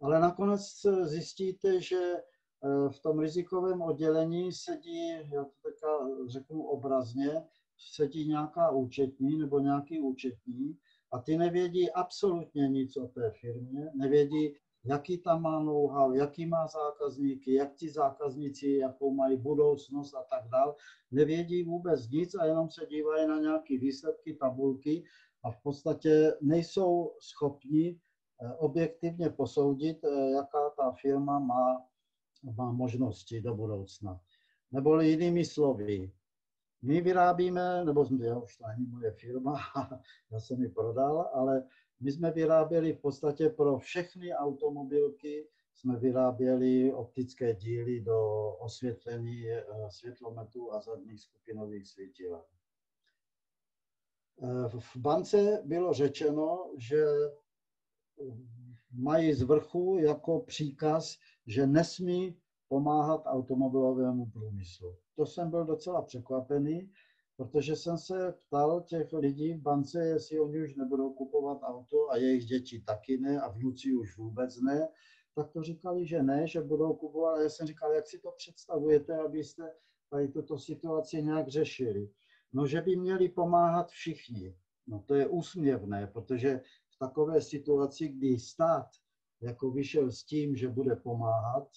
Ale 0.00 0.20
nakonec 0.20 0.86
zjistíte, 1.02 1.80
že 1.80 2.00
eh, 2.14 2.88
v 2.88 3.00
tom 3.00 3.18
rizikovém 3.18 3.82
oddělení 3.82 4.52
sedí, 4.52 5.08
já 5.08 5.44
to 5.44 5.52
teďka 5.62 5.88
řeknu 6.26 6.62
obrazně, 6.62 7.44
sedí 7.96 8.28
nějaká 8.28 8.70
účetní 8.70 9.38
nebo 9.38 9.58
nějaký 9.58 10.00
účetní 10.00 10.78
a 11.12 11.18
ty 11.18 11.36
nevědí 11.36 11.90
absolutně 11.90 12.68
nic 12.68 12.96
o 12.96 13.06
té 13.06 13.30
firmě, 13.30 13.90
nevědí 13.94 14.54
jaký 14.84 15.18
tam 15.18 15.42
má 15.42 15.60
know-how, 15.60 16.12
jaký 16.12 16.46
má 16.46 16.66
zákazníky, 16.66 17.54
jak 17.54 17.74
ti 17.74 17.90
zákazníci, 17.90 18.68
jakou 18.68 19.14
mají 19.14 19.36
budoucnost 19.36 20.14
a 20.14 20.22
tak 20.30 20.48
dál. 20.48 20.76
Nevědí 21.10 21.62
vůbec 21.62 22.08
nic 22.08 22.34
a 22.34 22.44
jenom 22.44 22.70
se 22.70 22.86
dívají 22.86 23.28
na 23.28 23.40
nějaké 23.40 23.78
výsledky, 23.78 24.34
tabulky 24.34 25.04
a 25.44 25.50
v 25.50 25.62
podstatě 25.62 26.32
nejsou 26.42 27.16
schopni 27.20 28.00
eh, 28.42 28.52
objektivně 28.52 29.30
posoudit, 29.30 30.04
eh, 30.04 30.30
jaká 30.30 30.70
ta 30.70 30.90
firma 30.90 31.38
má, 31.38 31.86
má 32.56 32.72
možnosti 32.72 33.40
do 33.40 33.54
budoucna. 33.54 34.20
Nebo 34.72 35.00
jinými 35.00 35.44
slovy, 35.44 36.12
my 36.82 37.00
vyrábíme, 37.00 37.84
nebo 37.84 38.06
já 38.20 38.38
už 38.38 38.56
to 38.56 38.64
není 38.66 38.86
moje 38.86 39.10
firma, 39.10 39.58
já 40.30 40.40
jsem 40.40 40.62
ji 40.62 40.68
prodal, 40.68 41.30
ale 41.34 41.62
my 42.00 42.12
jsme 42.12 42.30
vyráběli 42.30 42.92
v 42.92 43.00
podstatě 43.00 43.48
pro 43.48 43.78
všechny 43.78 44.34
automobilky, 44.34 45.48
jsme 45.74 45.96
vyráběli 45.98 46.92
optické 46.92 47.54
díly 47.54 48.00
do 48.00 48.48
osvětlení 48.60 49.50
eh, 49.50 49.64
světlometů 49.88 50.72
a 50.72 50.80
zadních 50.80 51.20
skupinových 51.20 51.88
svítil. 51.88 52.42
Eh, 54.42 54.68
v 54.78 54.96
bance 54.96 55.62
bylo 55.64 55.92
řečeno, 55.92 56.70
že 56.78 57.04
mají 58.92 59.32
z 59.32 59.42
vrchu 59.42 59.98
jako 59.98 60.40
příkaz, 60.40 61.18
že 61.46 61.66
nesmí 61.66 62.36
pomáhat 62.68 63.22
automobilovému 63.24 64.26
průmyslu. 64.26 64.96
To 65.16 65.26
jsem 65.26 65.50
byl 65.50 65.64
docela 65.64 66.02
překvapený, 66.02 66.92
protože 67.36 67.76
jsem 67.76 67.98
se 67.98 68.34
ptal 68.46 68.80
těch 68.80 69.12
lidí 69.12 69.54
v 69.54 69.60
bance, 69.60 70.04
jestli 70.04 70.40
oni 70.40 70.62
už 70.62 70.74
nebudou 70.74 71.12
kupovat 71.12 71.58
auto 71.62 72.10
a 72.10 72.16
jejich 72.16 72.44
děti 72.44 72.80
taky 72.80 73.18
ne 73.18 73.40
a 73.40 73.48
vnuci 73.48 73.94
už 73.94 74.18
vůbec 74.18 74.60
ne, 74.60 74.88
tak 75.34 75.50
to 75.50 75.62
říkali, 75.62 76.06
že 76.06 76.22
ne, 76.22 76.46
že 76.46 76.60
budou 76.60 76.94
kupovat. 76.94 77.38
A 77.38 77.42
já 77.42 77.48
jsem 77.48 77.66
říkal, 77.66 77.92
jak 77.92 78.06
si 78.06 78.18
to 78.18 78.30
představujete, 78.36 79.18
abyste 79.18 79.74
tady 80.10 80.28
tuto 80.28 80.58
situaci 80.58 81.22
nějak 81.22 81.48
řešili. 81.48 82.10
No, 82.52 82.66
že 82.66 82.80
by 82.80 82.96
měli 82.96 83.28
pomáhat 83.28 83.88
všichni. 83.88 84.56
No 84.86 85.04
to 85.06 85.14
je 85.14 85.28
úsměvné, 85.28 86.06
protože 86.06 86.60
v 86.88 86.98
takové 86.98 87.40
situaci, 87.40 88.08
kdy 88.08 88.38
stát 88.38 88.86
jako 89.40 89.70
vyšel 89.70 90.12
s 90.12 90.24
tím, 90.24 90.56
že 90.56 90.68
bude 90.68 90.96
pomáhat 90.96 91.68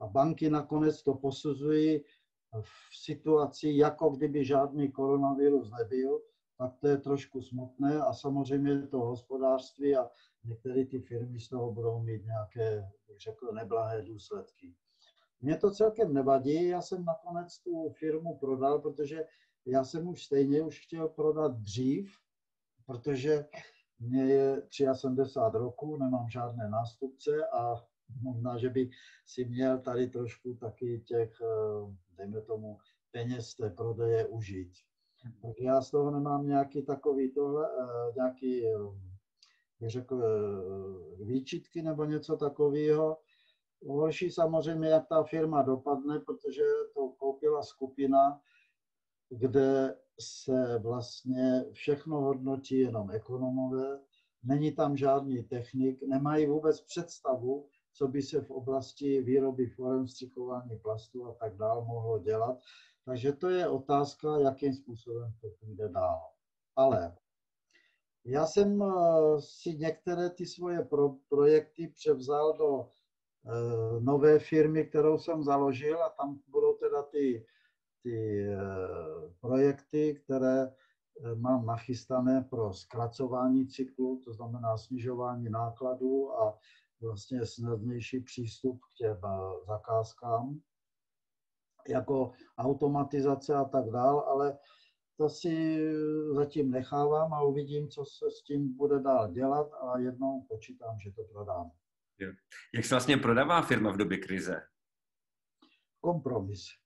a 0.00 0.06
banky 0.06 0.50
nakonec 0.50 1.02
to 1.02 1.14
posuzují 1.14 2.00
v 2.62 3.02
situaci, 3.02 3.68
jako 3.76 4.10
kdyby 4.10 4.44
žádný 4.44 4.92
koronavirus 4.92 5.70
nebyl, 5.78 6.20
tak 6.58 6.76
to 6.80 6.88
je 6.88 6.98
trošku 6.98 7.42
smutné 7.42 8.00
a 8.00 8.12
samozřejmě 8.12 8.86
to 8.86 8.98
hospodářství 8.98 9.96
a 9.96 10.10
některé 10.44 10.84
ty 10.84 11.00
firmy 11.00 11.40
z 11.40 11.48
toho 11.48 11.72
budou 11.72 12.02
mít 12.02 12.24
nějaké, 12.24 12.90
bych 13.08 13.20
řekl, 13.20 13.52
neblahé 13.52 14.02
důsledky. 14.02 14.74
Mě 15.40 15.56
to 15.56 15.70
celkem 15.70 16.14
nevadí, 16.14 16.68
já 16.68 16.82
jsem 16.82 17.04
nakonec 17.04 17.58
tu 17.58 17.90
firmu 17.98 18.38
prodal, 18.38 18.78
protože 18.78 19.24
já 19.66 19.84
jsem 19.84 20.08
už 20.08 20.24
stejně 20.24 20.62
už 20.62 20.84
chtěl 20.84 21.08
prodat 21.08 21.56
dřív, 21.56 22.10
protože 22.86 23.44
mě 23.98 24.22
je 24.22 24.62
73 24.92 25.58
roku, 25.58 25.96
nemám 25.96 26.30
žádné 26.30 26.68
nástupce 26.68 27.46
a 27.46 27.74
možná, 28.22 28.58
že 28.58 28.68
bych 28.68 28.90
si 29.26 29.44
měl 29.44 29.78
tady 29.78 30.06
trošku 30.06 30.54
taky 30.54 31.02
těch, 31.06 31.40
eh, 31.40 31.96
dejme 32.16 32.40
tomu, 32.40 32.78
peněz 33.10 33.54
té 33.54 33.70
prodeje 33.70 34.26
užít. 34.26 34.72
Takže 35.42 35.64
já 35.64 35.80
z 35.80 35.90
toho 35.90 36.10
nemám 36.10 36.46
nějaký 36.46 36.82
takový 36.82 37.32
tohle, 37.32 37.68
eh, 37.68 38.12
nějaký, 38.16 38.66
eh, 38.66 38.70
bych 39.80 39.90
řekl, 39.90 40.22
výčitky 41.24 41.82
nebo 41.82 42.04
něco 42.04 42.36
takového. 42.36 43.18
Horší 43.86 44.30
samozřejmě, 44.30 44.88
jak 44.88 45.08
ta 45.08 45.22
firma 45.22 45.62
dopadne, 45.62 46.20
protože 46.20 46.62
to 46.94 47.08
koupila 47.08 47.62
skupina, 47.62 48.40
kde 49.28 49.96
se 50.20 50.78
vlastně 50.78 51.64
všechno 51.72 52.20
hodnotí 52.20 52.78
jenom 52.78 53.10
ekonomové, 53.10 54.00
není 54.42 54.72
tam 54.72 54.96
žádný 54.96 55.42
technik, 55.42 56.02
nemají 56.02 56.46
vůbec 56.46 56.80
představu, 56.80 57.68
co 58.00 58.08
by 58.08 58.22
se 58.22 58.40
v 58.40 58.50
oblasti 58.50 59.22
výroby 59.22 59.66
forem, 59.66 60.08
střikování 60.08 60.78
plastu 60.78 61.26
a 61.26 61.34
tak 61.34 61.56
dále 61.56 61.84
mohlo 61.84 62.18
dělat. 62.18 62.58
Takže 63.04 63.32
to 63.32 63.48
je 63.48 63.68
otázka, 63.68 64.38
jakým 64.38 64.74
způsobem 64.74 65.32
to 65.40 65.48
půjde 65.60 65.88
dál. 65.88 66.20
Ale 66.76 67.16
já 68.24 68.46
jsem 68.46 68.82
eh, 68.82 68.86
si 69.40 69.74
některé 69.74 70.30
ty 70.30 70.46
svoje 70.46 70.82
pro, 70.82 71.14
projekty 71.28 71.88
převzal 71.88 72.56
do 72.58 72.82
e, 72.82 74.00
nové 74.00 74.38
firmy, 74.38 74.84
kterou 74.84 75.18
jsem 75.18 75.42
založil 75.42 76.02
a 76.02 76.08
tam 76.08 76.40
budou 76.48 76.74
teda 76.74 77.02
ty 77.02 77.46
ty 78.02 78.44
eh, 78.44 79.34
projekty, 79.40 80.20
které 80.24 80.72
mám 81.34 81.66
nachystané 81.66 82.42
pro 82.50 82.72
zkracování 82.72 83.68
cyklu, 83.68 84.20
to 84.24 84.32
znamená 84.32 84.78
snižování 84.78 85.50
nákladů 85.50 86.32
a 86.32 86.58
vlastně 87.02 87.46
snadnější 87.46 88.20
přístup 88.20 88.80
k 88.80 88.94
těm 88.94 89.16
eh, 89.24 89.64
zakázkám, 89.66 90.60
jako 91.88 92.32
automatizace 92.58 93.54
a 93.54 93.64
tak 93.64 93.90
dál, 93.90 94.20
ale 94.20 94.58
to 95.16 95.28
si 95.28 95.78
zatím 96.34 96.70
nechávám 96.70 97.34
a 97.34 97.42
uvidím, 97.42 97.88
co 97.88 98.04
se 98.04 98.30
s 98.30 98.42
tím 98.42 98.76
bude 98.76 99.00
dál 99.00 99.32
dělat 99.32 99.70
a 99.72 99.98
jednou 99.98 100.46
počítám, 100.48 100.98
že 101.00 101.12
to 101.12 101.22
prodám. 101.24 101.70
Jak 102.74 102.84
se 102.84 102.94
vlastně 102.94 103.16
prodává 103.16 103.62
firma 103.62 103.92
v 103.92 103.96
době 103.96 104.18
krize? 104.18 104.62
Kompromis 106.00 106.80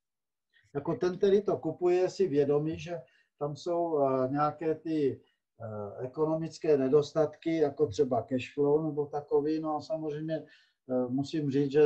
jako 0.75 0.95
ten, 0.95 1.19
který 1.19 1.43
to 1.43 1.57
kupuje, 1.59 2.11
si 2.11 2.29
vědomí, 2.29 2.79
že 2.79 3.01
tam 3.39 3.57
jsou 3.57 3.99
eh, 3.99 4.29
nějaké 4.29 4.75
ty 4.75 5.21
eh, 5.61 6.05
ekonomické 6.05 6.79
nedostatky, 6.79 7.57
jako 7.57 7.87
třeba 7.87 8.23
cash 8.23 8.55
flow 8.55 8.85
nebo 8.85 9.07
takový. 9.07 9.61
No 9.61 9.77
a 9.77 9.81
samozřejmě 9.81 10.35
eh, 10.35 11.09
musím 11.09 11.51
říct, 11.51 11.73
že 11.73 11.85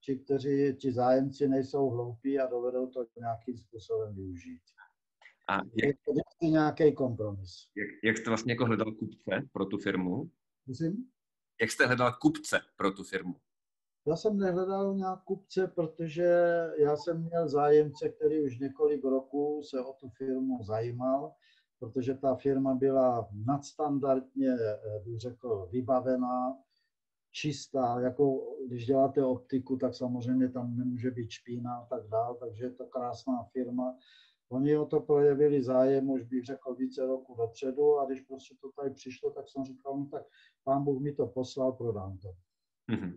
ti, 0.00 0.16
kteří, 0.16 0.76
ti 0.76 0.92
zájemci 0.92 1.48
nejsou 1.48 1.90
hloupí 1.90 2.38
a 2.38 2.46
dovedou 2.46 2.86
to 2.86 3.06
nějakým 3.18 3.58
způsobem 3.58 4.14
využít. 4.14 4.60
A 5.48 5.54
jak, 5.54 5.86
je 5.86 5.94
to 5.94 6.12
vždycky 6.12 6.46
nějaký 6.46 6.94
kompromis. 6.94 7.68
Jak, 7.76 7.88
jak 8.04 8.18
jste 8.18 8.30
vlastně 8.30 8.52
jako 8.52 8.66
hledal 8.66 8.92
kupce 8.92 9.48
pro 9.52 9.66
tu 9.66 9.78
firmu? 9.78 10.30
Myslím? 10.66 11.10
Jak 11.60 11.70
jste 11.70 11.86
hledal 11.86 12.12
kupce 12.12 12.60
pro 12.76 12.90
tu 12.90 13.04
firmu? 13.04 13.36
Já 14.06 14.16
jsem 14.16 14.38
nehledal 14.38 14.94
nějak 14.94 15.24
kupce, 15.24 15.66
protože 15.66 16.28
já 16.78 16.96
jsem 16.96 17.22
měl 17.22 17.48
zájemce, 17.48 18.08
který 18.08 18.44
už 18.44 18.58
několik 18.58 19.04
roků 19.04 19.62
se 19.64 19.80
o 19.80 19.92
tu 19.92 20.08
firmu 20.08 20.62
zajímal, 20.62 21.32
protože 21.78 22.14
ta 22.14 22.34
firma 22.34 22.74
byla 22.74 23.28
nadstandardně, 23.46 24.56
bych 25.04 25.20
řekl, 25.20 25.68
vybavená, 25.72 26.56
čistá, 27.30 28.00
jako 28.00 28.56
když 28.66 28.86
děláte 28.86 29.24
optiku, 29.24 29.76
tak 29.76 29.94
samozřejmě 29.94 30.48
tam 30.48 30.76
nemůže 30.76 31.10
být 31.10 31.30
špína 31.30 31.76
a 31.76 31.86
tak 31.86 32.08
dál, 32.08 32.34
takže 32.34 32.64
je 32.64 32.70
to 32.70 32.86
krásná 32.86 33.44
firma. 33.52 33.96
Oni 34.48 34.76
o 34.76 34.86
to 34.86 35.00
projevili 35.00 35.62
zájem, 35.62 36.10
už 36.10 36.22
bych 36.22 36.44
řekl, 36.44 36.74
více 36.74 37.06
roku 37.06 37.34
dopředu 37.34 37.98
a 37.98 38.06
když 38.06 38.20
prostě 38.20 38.54
to 38.60 38.70
tady 38.72 38.90
přišlo, 38.90 39.30
tak 39.30 39.48
jsem 39.48 39.64
říkal, 39.64 39.98
no 39.98 40.06
tak 40.12 40.22
pán 40.64 40.84
Bůh 40.84 41.02
mi 41.02 41.12
to 41.12 41.26
poslal, 41.26 41.72
prodám 41.72 42.18
to. 42.18 42.28
Mm-hmm. 42.92 43.16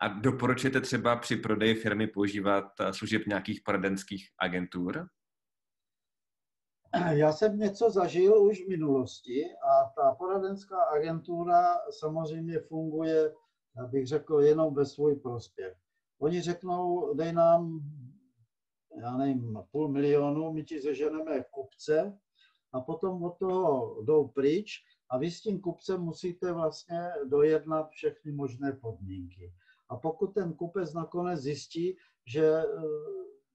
A 0.00 0.08
doporučujete 0.08 0.80
třeba 0.80 1.16
při 1.16 1.36
prodeji 1.36 1.74
firmy 1.74 2.06
používat 2.06 2.64
eh, 2.80 2.92
služeb 2.92 3.22
nějakých 3.26 3.60
poradenských 3.64 4.28
agentur? 4.38 5.08
Já 7.10 7.32
jsem 7.32 7.58
něco 7.58 7.90
zažil 7.90 8.42
už 8.42 8.64
v 8.64 8.68
minulosti 8.68 9.44
a 9.44 9.90
ta 9.96 10.14
poradenská 10.14 10.82
agentura 10.82 11.78
samozřejmě 11.90 12.60
funguje, 12.60 13.34
bych 13.90 14.06
řekl, 14.06 14.40
jenom 14.40 14.74
ve 14.74 14.86
svůj 14.86 15.16
prospěch. 15.16 15.76
Oni 16.20 16.40
řeknou, 16.40 17.14
dej 17.14 17.32
nám, 17.32 17.80
já 19.00 19.16
nevím, 19.16 19.58
půl 19.70 19.88
milionu, 19.88 20.52
my 20.52 20.64
ti 20.64 20.80
zeženeme 20.80 21.44
kupce 21.50 22.18
a 22.72 22.80
potom 22.80 23.22
od 23.22 23.38
toho 23.38 24.02
jdou 24.02 24.28
pryč 24.28 24.84
a 25.10 25.18
vy 25.18 25.30
s 25.30 25.42
tím 25.42 25.60
kupcem 25.60 26.00
musíte 26.00 26.52
vlastně 26.52 27.08
dojednat 27.24 27.90
všechny 27.90 28.32
možné 28.32 28.72
podmínky. 28.72 29.52
A 29.88 29.96
pokud 29.96 30.26
ten 30.26 30.52
kupec 30.52 30.94
nakonec 30.94 31.40
zjistí, 31.40 31.96
že 32.26 32.44
eh, 32.44 32.66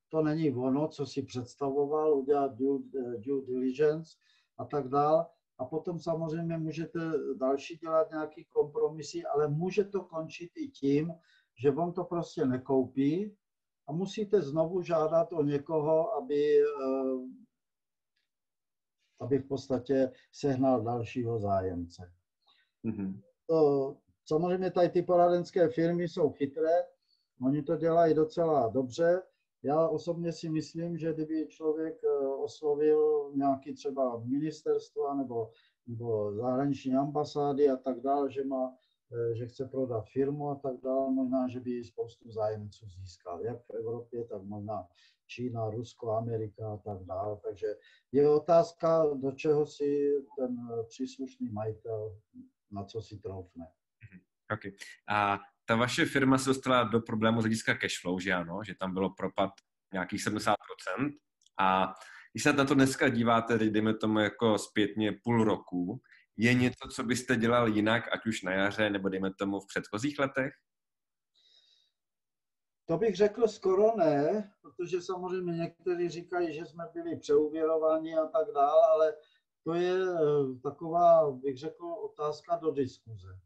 to 0.09 0.21
není 0.21 0.55
ono, 0.55 0.87
co 0.87 1.05
si 1.05 1.23
představoval, 1.23 2.19
udělat 2.19 2.55
due, 2.55 2.79
eh, 2.99 3.17
due 3.17 3.45
diligence 3.45 4.17
a 4.57 4.65
tak 4.65 4.87
dále, 4.87 5.25
a 5.57 5.65
potom 5.65 5.99
samozřejmě 5.99 6.57
můžete 6.57 6.99
další 7.35 7.77
dělat 7.77 8.11
nějaký 8.11 8.45
kompromisy, 8.45 9.23
ale 9.23 9.47
může 9.47 9.83
to 9.83 10.03
končit 10.03 10.51
i 10.55 10.67
tím, 10.67 11.13
že 11.61 11.71
on 11.71 11.93
to 11.93 12.03
prostě 12.03 12.45
nekoupí 12.45 13.35
a 13.87 13.91
musíte 13.91 14.41
znovu 14.41 14.81
žádat 14.81 15.33
o 15.33 15.43
někoho, 15.43 16.13
aby, 16.13 16.59
eh, 16.59 17.17
aby 19.19 19.39
v 19.39 19.47
podstatě 19.47 20.11
sehnal 20.31 20.81
dalšího 20.81 21.39
zájemce. 21.39 22.11
Mm-hmm. 22.85 23.21
To, 23.47 23.97
Samozřejmě 24.25 24.71
tady 24.71 24.89
ty 24.89 25.01
poradenské 25.01 25.69
firmy 25.69 26.07
jsou 26.07 26.29
chytré, 26.29 26.83
oni 27.41 27.63
to 27.63 27.75
dělají 27.75 28.13
docela 28.13 28.67
dobře. 28.67 29.21
Já 29.63 29.87
osobně 29.87 30.31
si 30.31 30.49
myslím, 30.49 30.97
že 30.97 31.13
kdyby 31.13 31.47
člověk 31.47 32.03
eh, 32.03 32.27
oslovil 32.27 33.31
nějaký 33.35 33.73
třeba 33.73 34.23
ministerstva 34.25 35.13
nebo, 35.13 35.51
nebo 35.87 36.33
zahraniční 36.33 36.95
ambasády 36.95 37.69
a 37.69 37.77
tak 37.77 38.01
dále, 38.01 38.31
že 38.31 38.43
má 38.43 38.75
eh, 39.13 39.35
že 39.35 39.47
chce 39.47 39.65
prodat 39.65 40.05
firmu 40.09 40.49
a 40.49 40.55
tak 40.55 40.81
dále, 40.83 41.11
možná, 41.11 41.47
že 41.47 41.59
by 41.59 41.83
spoustu 41.83 42.31
zájemců 42.31 42.85
získal, 42.87 43.41
jak 43.41 43.65
v 43.65 43.69
Evropě, 43.69 44.25
tak 44.25 44.43
možná 44.43 44.87
Čína, 45.27 45.69
Rusko, 45.69 46.11
Amerika 46.11 46.73
a 46.73 46.77
tak 46.77 47.03
dále. 47.03 47.39
Takže 47.43 47.67
je 48.11 48.29
otázka, 48.29 49.05
do 49.13 49.31
čeho 49.31 49.65
si 49.65 50.11
ten 50.37 50.69
příslušný 50.87 51.49
majitel, 51.49 52.17
na 52.71 52.83
co 52.83 53.01
si 53.01 53.17
troufne. 53.17 53.67
Okay. 54.53 54.71
A 55.09 55.39
ta 55.65 55.75
vaše 55.75 56.05
firma 56.05 56.37
se 56.37 56.49
dostala 56.49 56.83
do 56.83 57.01
problému 57.01 57.41
z 57.41 57.43
hlediska 57.43 57.75
cashflow, 57.75 58.19
že 58.19 58.33
ano, 58.33 58.59
že 58.65 58.75
tam 58.75 58.93
bylo 58.93 59.13
propad 59.13 59.49
nějakých 59.93 60.21
70%. 60.21 60.55
A 61.59 61.93
když 62.33 62.43
se 62.43 62.53
na 62.53 62.65
to 62.65 62.73
dneska 62.73 63.09
díváte, 63.09 63.57
dejme 63.57 63.93
tomu 63.93 64.19
jako 64.19 64.57
zpětně 64.57 65.11
půl 65.23 65.43
roku, 65.43 66.01
je 66.37 66.53
něco, 66.53 66.87
co 66.95 67.03
byste 67.03 67.35
dělal 67.35 67.67
jinak, 67.67 68.03
ať 68.13 68.25
už 68.25 68.41
na 68.41 68.51
jaře, 68.51 68.89
nebo 68.89 69.09
dejme 69.09 69.33
tomu 69.33 69.59
v 69.59 69.67
předchozích 69.67 70.19
letech? 70.19 70.53
To 72.85 72.97
bych 72.97 73.15
řekl 73.15 73.47
skoro 73.47 73.95
ne, 73.97 74.51
protože 74.61 75.01
samozřejmě 75.01 75.51
někteří 75.51 76.09
říkají, 76.09 76.53
že 76.53 76.65
jsme 76.65 76.83
byli 76.93 77.19
přeuvěrováni 77.19 78.15
a 78.15 78.25
tak 78.25 78.47
dále, 78.55 78.81
ale 78.91 79.13
to 79.63 79.73
je 79.73 79.93
eh, 79.93 80.59
taková, 80.63 81.31
bych 81.31 81.57
řekl, 81.57 81.85
otázka 81.85 82.55
do 82.55 82.71
diskuze. 82.71 83.39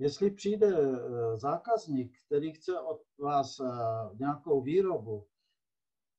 Jestli 0.00 0.30
přijde 0.30 0.66
eh, 0.66 1.38
zákazník, 1.38 2.12
který 2.26 2.52
chce 2.52 2.80
od 2.80 3.00
vás 3.18 3.60
eh, 3.60 3.66
nějakou 4.18 4.62
výrobu 4.62 5.26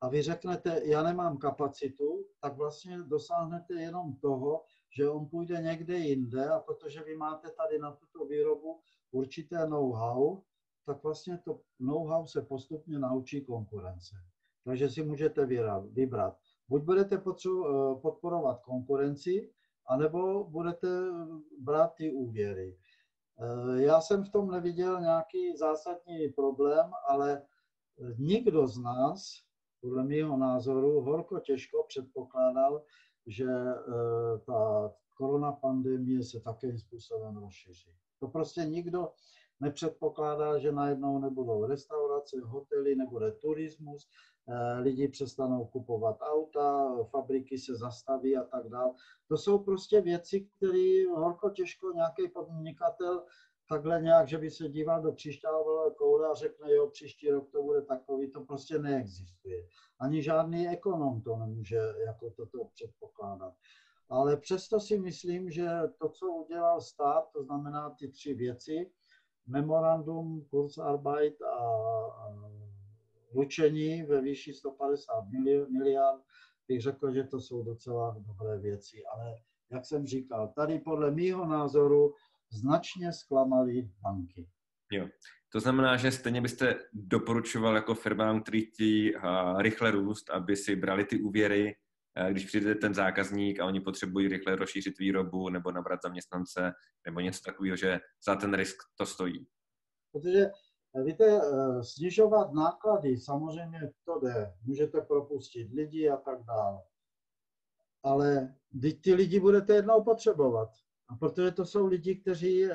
a 0.02 0.10
vy 0.10 0.22
řeknete, 0.22 0.82
já 0.84 1.04
nemám 1.04 1.38
kapacitu, 1.38 2.26
tak 2.42 2.58
vlastně 2.58 3.00
dosáhnete 3.00 3.74
jenom 3.74 4.16
toho, 4.16 4.64
že 4.98 5.10
on 5.10 5.26
půjde 5.26 5.62
někde 5.62 5.98
jinde 5.98 6.50
a 6.50 6.60
protože 6.60 7.04
vy 7.04 7.16
máte 7.16 7.52
tady 7.52 7.80
na 7.80 7.92
tuto 7.92 8.26
výrobu 8.26 8.82
určité 9.12 9.68
know-how, 9.68 10.42
tak 10.86 11.04
vlastně 11.04 11.38
to 11.38 11.62
know-how 11.80 12.28
se 12.28 12.42
postupně 12.42 13.00
naučí 13.00 13.46
konkurence. 13.46 14.16
Takže 14.66 14.90
si 14.90 15.04
můžete 15.04 15.46
vybrat. 15.92 16.38
Buď 16.70 16.84
budete 16.84 17.16
eh, 17.16 17.22
podporovat 18.02 18.62
konkurenci, 18.62 19.52
anebo 19.88 20.44
budete 20.44 20.88
brát 21.60 21.96
ty 21.96 22.12
úvěry. 22.12 22.78
Já 23.76 24.02
jsem 24.02 24.24
v 24.24 24.30
tom 24.30 24.52
neviděl 24.52 25.02
nějaký 25.02 25.58
zásadní 25.58 26.30
problém, 26.30 26.92
ale 27.08 27.48
nikdo 28.18 28.68
z 28.68 28.78
nás, 28.78 29.44
podle 29.82 30.04
mého 30.04 30.38
názoru, 30.38 31.02
horko 31.02 31.40
těžko 31.40 31.84
předpokládal, 31.88 32.84
že 33.28 33.48
ta 34.46 34.92
korona 35.18 35.52
pandemie 35.52 36.24
se 36.24 36.40
takým 36.40 36.78
způsobem 36.78 37.38
rozšíří. 37.38 37.92
To 38.20 38.28
prostě 38.28 38.62
nikdo 38.62 39.12
nepředpokládá, 39.62 40.58
že 40.58 40.72
najednou 40.72 41.20
nebudou 41.20 41.66
restaurace, 41.66 42.38
hotely, 42.44 42.96
nebude 42.96 43.32
turismus, 43.32 44.10
eh, 44.50 44.80
lidi 44.80 45.08
přestanou 45.08 45.66
kupovat 45.66 46.18
auta, 46.22 46.98
fabriky 47.04 47.58
se 47.58 47.76
zastaví 47.76 48.38
a 48.38 48.44
tak 48.44 48.70
dále. 48.70 48.94
To 49.28 49.38
jsou 49.38 49.60
prostě 49.60 50.02
věci, 50.02 50.48
které 50.58 51.04
horko 51.16 51.50
těžko 51.50 51.92
nějaký 51.92 52.28
podnikatel 52.28 53.24
takhle 53.72 54.02
nějak, 54.02 54.28
že 54.28 54.38
by 54.38 54.52
se 54.52 54.70
díval 54.70 55.02
do 55.02 55.12
křišťálové 55.12 55.96
koule 55.96 56.30
a 56.30 56.34
řekne, 56.34 56.74
jo, 56.74 56.88
příští 56.88 57.30
rok 57.30 57.52
to 57.52 57.64
bude 57.64 57.82
takový, 57.82 58.32
to 58.32 58.42
prostě 58.42 58.80
neexistuje. 58.80 59.68
Ani 60.00 60.24
žádný 60.24 60.70
ekonom 60.70 61.22
to 61.22 61.36
nemůže 61.36 61.80
jako 62.06 62.30
toto 62.30 62.58
předpokládat. 62.74 63.54
Ale 64.10 64.38
přesto 64.38 64.80
si 64.80 65.00
myslím, 65.00 65.52
že 65.52 65.68
to, 65.98 66.10
co 66.10 66.26
udělal 66.28 66.82
stát, 66.82 67.30
to 67.34 67.44
znamená 67.44 67.90
ty 67.90 68.08
tři 68.08 68.34
věci, 68.34 68.92
memorandum, 69.52 70.46
Kurzarbeit 70.50 71.42
a 71.42 71.58
ručení 73.34 74.04
ve 74.04 74.22
výši 74.22 74.54
150 74.54 75.28
miliard, 75.70 76.22
bych 76.68 76.82
řekl, 76.82 77.14
že 77.14 77.24
to 77.24 77.40
jsou 77.40 77.64
docela 77.64 78.16
dobré 78.20 78.60
věci. 78.60 79.04
Ale 79.14 79.36
jak 79.72 79.86
jsem 79.86 80.06
říkal, 80.06 80.54
tady 80.56 80.80
podle 80.80 81.12
mýho 81.12 81.46
názoru 81.46 82.14
značně 82.50 83.14
zklamaly 83.14 83.90
banky. 84.02 84.48
Jo. 84.92 85.08
To 85.52 85.60
znamená, 85.60 85.98
že 85.98 86.12
stejně 86.12 86.42
byste 86.42 86.80
doporučoval 86.94 87.76
jako 87.76 87.96
firmám, 87.96 88.42
který 88.42 88.62
chtějí 88.62 89.14
rychle 89.58 89.92
růst, 89.92 90.30
aby 90.30 90.56
si 90.56 90.76
brali 90.76 91.06
ty 91.06 91.22
úvěry 91.22 91.76
když 92.32 92.46
přijde 92.46 92.76
ten 92.76 92.94
zákazník 92.94 93.60
a 93.60 93.66
oni 93.66 93.80
potřebují 93.80 94.28
rychle 94.28 94.56
rozšířit 94.56 95.00
výrobu 95.00 95.50
nebo 95.50 95.72
nabrat 95.72 96.00
zaměstnance 96.04 96.74
nebo 97.06 97.20
něco 97.20 97.42
takového, 97.46 97.76
že 97.76 98.00
za 98.26 98.36
ten 98.36 98.54
risk 98.54 98.78
to 98.96 99.06
stojí. 99.06 99.48
Protože 100.12 100.52
eh, 100.96 101.04
víte, 101.04 101.26
eh, 101.26 101.84
snižovat 101.84 102.54
náklady, 102.54 103.18
samozřejmě 103.18 103.80
to 104.06 104.20
jde, 104.20 104.54
můžete 104.66 105.02
propustit 105.02 105.74
lidi 105.74 106.10
a 106.10 106.18
tak 106.18 106.44
dále. 106.44 106.82
Ale 108.04 108.56
ty 109.04 109.14
lidi 109.14 109.40
budete 109.40 109.74
jednou 109.74 110.04
potřebovat. 110.04 110.70
A 111.10 111.16
protože 111.16 111.52
to 111.52 111.66
jsou 111.66 111.86
lidi, 111.86 112.16
kteří 112.16 112.68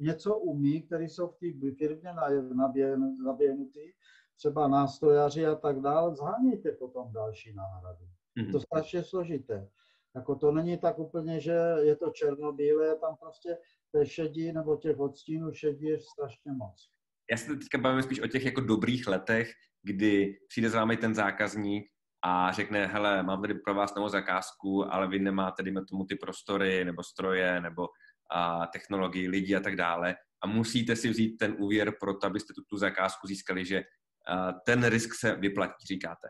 něco 0.00 0.38
umí, 0.38 0.82
kteří 0.82 1.08
jsou 1.08 1.28
v 1.28 1.36
té 1.36 1.46
firmě 1.78 2.14
naběhnutí, 3.24 3.94
třeba 4.36 4.68
nástrojaři 4.68 5.46
a 5.46 5.54
tak 5.54 5.80
dále, 5.80 6.16
zhánějte 6.16 6.72
potom 6.72 7.12
další 7.12 7.54
náhrady. 7.54 8.13
Mm-hmm. 8.38 8.52
To 8.52 8.60
strašně 8.60 9.04
složité. 9.04 9.68
Jako 10.16 10.34
to 10.34 10.52
není 10.52 10.78
tak 10.78 10.98
úplně, 10.98 11.40
že 11.40 11.58
je 11.80 11.96
to 11.96 12.10
černobílé, 12.10 12.96
tam 12.96 13.16
prostě 13.16 13.58
té 13.92 14.06
šedí 14.06 14.52
nebo 14.52 14.76
těch 14.76 14.98
odstínů 14.98 15.52
šedí 15.52 15.86
je 15.86 16.00
strašně 16.00 16.52
moc. 16.52 16.90
Já 17.30 17.36
se 17.36 17.56
teďka 17.56 17.78
bavím 17.78 18.02
spíš 18.02 18.20
o 18.20 18.26
těch 18.26 18.44
jako 18.44 18.60
dobrých 18.60 19.06
letech, 19.06 19.52
kdy 19.82 20.38
přijde 20.48 20.70
za 20.70 20.78
vámi 20.78 20.96
ten 20.96 21.14
zákazník 21.14 21.86
a 22.24 22.52
řekne, 22.52 22.86
hele, 22.86 23.22
mám 23.22 23.40
tady 23.40 23.54
pro 23.54 23.74
vás 23.74 23.94
novou 23.94 24.08
zakázku, 24.08 24.92
ale 24.92 25.08
vy 25.08 25.18
nemáte, 25.18 25.62
dejme 25.62 25.84
tomu, 25.84 26.04
ty 26.04 26.16
prostory 26.16 26.84
nebo 26.84 27.02
stroje 27.02 27.60
nebo 27.60 27.88
a, 28.30 28.66
technologii, 28.66 29.28
lidi 29.28 29.56
a 29.56 29.60
tak 29.60 29.76
dále 29.76 30.16
a 30.42 30.46
musíte 30.46 30.96
si 30.96 31.08
vzít 31.08 31.36
ten 31.36 31.56
úvěr 31.58 31.92
pro 32.00 32.14
to, 32.14 32.26
abyste 32.26 32.54
tu, 32.54 32.62
tu 32.68 32.76
zakázku 32.76 33.26
získali, 33.26 33.64
že 33.64 33.82
a, 34.28 34.52
ten 34.52 34.84
risk 34.84 35.14
se 35.14 35.36
vyplatí, 35.36 35.86
říkáte. 35.86 36.28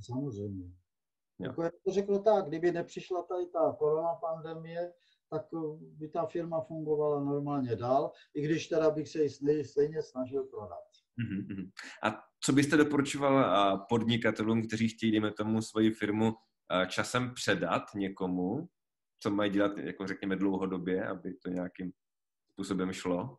Samozřejmě. 0.00 0.79
Jako 1.40 1.62
jak 1.62 1.74
to 1.84 1.92
řekl 1.92 2.18
tak, 2.18 2.46
kdyby 2.46 2.72
nepřišla 2.72 3.22
tady 3.22 3.46
ta 3.46 3.76
korona 3.78 4.14
pandemie, 4.14 4.92
tak 5.30 5.42
by 5.80 6.08
ta 6.08 6.26
firma 6.26 6.60
fungovala 6.60 7.20
normálně 7.20 7.76
dál, 7.76 8.12
i 8.34 8.42
když 8.42 8.68
teda 8.68 8.90
bych 8.90 9.08
se 9.08 9.22
ji 9.22 9.64
stejně 9.64 10.02
snažil 10.02 10.44
prodat. 10.44 10.84
Uh-huh. 11.18 11.70
A 12.02 12.22
co 12.44 12.52
byste 12.52 12.76
doporučoval 12.76 13.78
podnikatelům, 13.88 14.66
kteří 14.66 14.88
chtějí, 14.88 15.12
dejme 15.12 15.32
tomu, 15.32 15.62
svoji 15.62 15.90
firmu 15.90 16.32
časem 16.88 17.34
předat 17.34 17.82
někomu, 17.94 18.68
co 19.22 19.30
mají 19.30 19.50
dělat, 19.50 19.78
jako 19.78 20.06
řekněme, 20.06 20.36
dlouhodobě, 20.36 21.06
aby 21.06 21.34
to 21.34 21.50
nějakým 21.50 21.92
způsobem 22.52 22.92
šlo? 22.92 23.36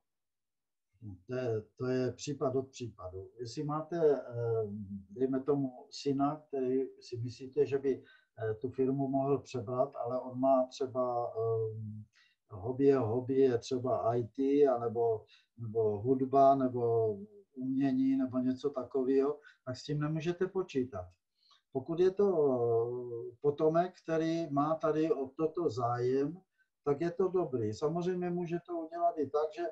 To 1.28 1.36
je, 1.36 1.62
to 1.78 1.86
je 1.86 2.12
případ 2.12 2.56
od 2.56 2.70
případu. 2.70 3.30
Jestli 3.40 3.64
máte, 3.64 3.98
eh, 3.98 4.24
dejme 5.10 5.40
tomu, 5.40 5.88
syna, 5.90 6.44
který 6.48 6.82
si 7.00 7.18
myslíte, 7.18 7.66
že 7.66 7.78
by 7.78 8.04
eh, 8.04 8.54
tu 8.54 8.70
firmu 8.70 9.08
mohl 9.08 9.40
přebrat, 9.40 9.96
ale 9.96 10.22
on 10.22 10.40
má 10.40 10.68
třeba 10.68 11.36
um, 11.36 12.06
hobby, 12.50 12.92
hobby 12.92 13.36
je 13.36 13.58
třeba 13.58 14.16
IT, 14.16 14.40
anebo, 14.76 15.26
nebo 15.58 16.02
hudba, 16.02 16.56
nebo 16.56 17.14
umění, 17.56 18.18
nebo 18.18 18.38
něco 18.38 18.70
takového, 18.70 19.40
tak 19.66 19.78
s 19.78 19.84
tím 19.84 20.00
nemůžete 20.00 20.48
počítat. 20.48 21.06
Pokud 21.72 22.00
je 22.00 22.12
to 22.12 22.28
potomek, 23.42 23.94
který 24.04 24.50
má 24.50 24.76
tady 24.76 25.12
o 25.12 25.28
toto 25.28 25.70
zájem, 25.70 26.38
tak 26.84 27.02
je 27.02 27.12
to 27.12 27.28
dobrý. 27.28 27.74
Samozřejmě 27.74 28.30
může 28.30 28.60
to 28.68 28.74
udělat 28.78 29.18
i 29.18 29.30
tak, 29.30 29.54
že 29.56 29.64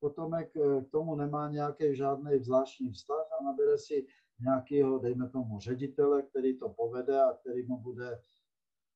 potomek 0.00 0.50
eh, 0.56 0.84
k 0.84 0.90
tomu 0.90 1.16
nemá 1.16 1.50
nějaký 1.50 1.96
žádný 1.96 2.38
zvláštní 2.38 2.92
vztah 2.92 3.26
a 3.40 3.44
nabere 3.44 3.78
si 3.78 4.06
nějakého, 4.40 4.98
dejme 4.98 5.28
tomu, 5.28 5.60
ředitele, 5.60 6.22
který 6.22 6.58
to 6.58 6.68
povede 6.68 7.20
a 7.22 7.32
který 7.40 7.66
mu 7.66 7.78
bude, 7.78 8.20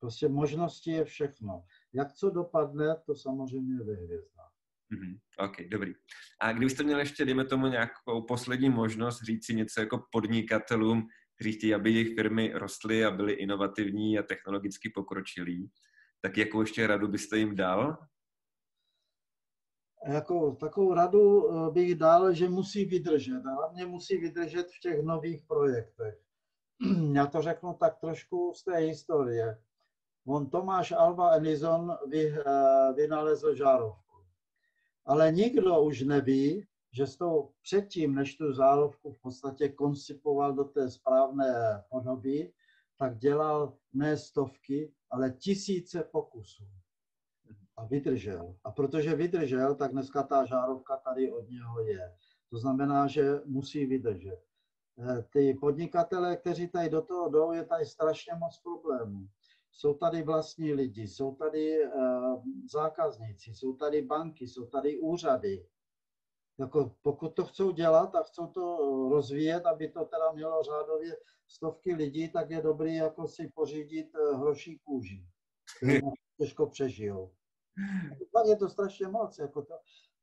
prostě 0.01 0.29
možnosti 0.29 0.90
je 0.90 1.05
všechno. 1.05 1.64
Jak 1.93 2.12
co 2.12 2.31
dopadne, 2.31 2.97
to 3.07 3.14
samozřejmě 3.14 3.79
ve. 3.79 3.95
Mm-hmm. 4.95 5.19
OK, 5.38 5.57
dobrý. 5.69 5.95
A 6.40 6.53
kdybyste 6.53 6.83
měli 6.83 7.01
ještě, 7.01 7.25
dejme 7.25 7.45
tomu, 7.45 7.67
nějakou 7.67 8.23
poslední 8.29 8.71
možnost 8.71 9.23
říct 9.23 9.47
si 9.47 9.55
něco 9.55 9.81
jako 9.81 10.05
podnikatelům, 10.12 11.07
kteří 11.35 11.53
chtějí, 11.53 11.75
aby 11.75 11.93
jejich 11.93 12.14
firmy 12.14 12.53
rostly 12.55 13.05
a 13.05 13.11
byly 13.11 13.33
inovativní 13.33 14.19
a 14.19 14.23
technologicky 14.23 14.90
pokročilí, 14.95 15.71
tak 16.21 16.38
jakou 16.38 16.61
ještě 16.61 16.87
radu 16.87 17.09
byste 17.09 17.38
jim 17.38 17.57
dal? 17.57 17.97
Jako 20.07 20.53
takovou 20.53 20.95
radu 20.95 21.51
eh, 21.51 21.71
bych 21.71 21.95
dal, 21.95 22.33
že 22.33 22.49
musí 22.49 22.85
vydržet. 22.85 23.47
A 23.47 23.55
hlavně 23.55 23.87
musí 23.87 24.17
vydržet 24.17 24.67
v 24.71 24.81
těch 24.81 25.03
nových 25.03 25.43
projektech. 25.43 26.21
Já 27.12 27.27
to 27.27 27.43
řeknu 27.43 27.75
tak 27.75 27.99
trošku 28.01 28.53
z 28.57 28.64
té 28.64 28.77
historie. 28.77 29.59
On 30.27 30.51
Tomáš 30.51 30.93
Alva 30.93 31.37
Edison 31.37 31.97
vy, 32.09 32.29
eh, 32.29 32.93
vynalezl 32.93 33.55
žárovku. 33.55 34.14
Ale 35.05 35.33
nikdo 35.33 35.83
už 35.83 36.03
neví, 36.03 36.67
že 36.93 37.07
s 37.07 37.17
tou 37.17 37.51
předtím, 37.62 38.14
než 38.14 38.37
tu 38.37 38.53
zárovku 38.53 39.12
v 39.12 39.19
podstatě 39.19 39.69
koncipoval 39.69 40.53
do 40.53 40.64
té 40.64 40.90
správné 40.90 41.83
podoby, 41.90 42.53
tak 42.99 43.19
dělal 43.19 43.77
ne 43.93 44.17
stovky, 44.17 44.93
ale 45.11 45.31
tisíce 45.31 46.03
pokusů 46.03 46.64
a 47.76 47.84
vydržel. 47.84 48.54
A 48.64 48.70
protože 48.70 49.14
vydržel, 49.14 49.74
tak 49.74 49.92
dneska 49.92 50.22
ta 50.22 50.44
žárovka 50.44 50.96
tady 50.96 51.32
od 51.32 51.50
něho 51.50 51.80
je. 51.80 52.16
To 52.50 52.58
znamená, 52.58 53.06
že 53.06 53.40
musí 53.44 53.87
vydržet. 53.87 54.40
Eh, 54.98 55.22
ty 55.32 55.54
podnikatele, 55.60 56.37
kteří 56.37 56.68
tady 56.68 56.88
do 56.88 57.02
toho 57.02 57.28
jdou, 57.28 57.52
je 57.52 57.64
tady 57.64 57.87
strašně 57.87 58.32
moc 58.34 58.60
problémů. 58.62 59.28
Jsou 59.72 59.94
tady 59.94 60.22
vlastní 60.22 60.72
lidi, 60.72 61.08
jsou 61.08 61.34
tady 61.34 61.87
uh, 61.87 62.42
zákazníci, 62.72 63.54
jsou 63.54 63.76
tady 63.76 64.02
banky, 64.02 64.48
jsou 64.48 64.66
tady 64.66 64.98
úřady. 64.98 65.66
Jako 66.58 66.96
pokud 67.02 67.28
to 67.28 67.44
chcou 67.44 67.70
dělat 67.70 68.14
a 68.14 68.22
chcou 68.22 68.46
to 68.46 68.78
rozvíjet, 69.12 69.66
aby 69.66 69.88
to 69.88 70.04
teda 70.04 70.32
mělo 70.32 70.62
řádově 70.62 71.16
stovky 71.48 71.94
lidí, 71.94 72.28
tak 72.28 72.50
je 72.50 72.62
dobrý 72.62 72.94
jako 72.94 73.28
si 73.28 73.48
pořídit 73.48 74.14
eh, 74.14 74.37
hroší 74.37 74.78
kůži. 74.78 75.26
Těžko 76.38 76.66
přežijou. 76.66 77.30
Je 78.48 78.56
to 78.56 78.68
strašně 78.68 79.08
moc. 79.08 79.38
Jako 79.38 79.62
to, 79.62 79.74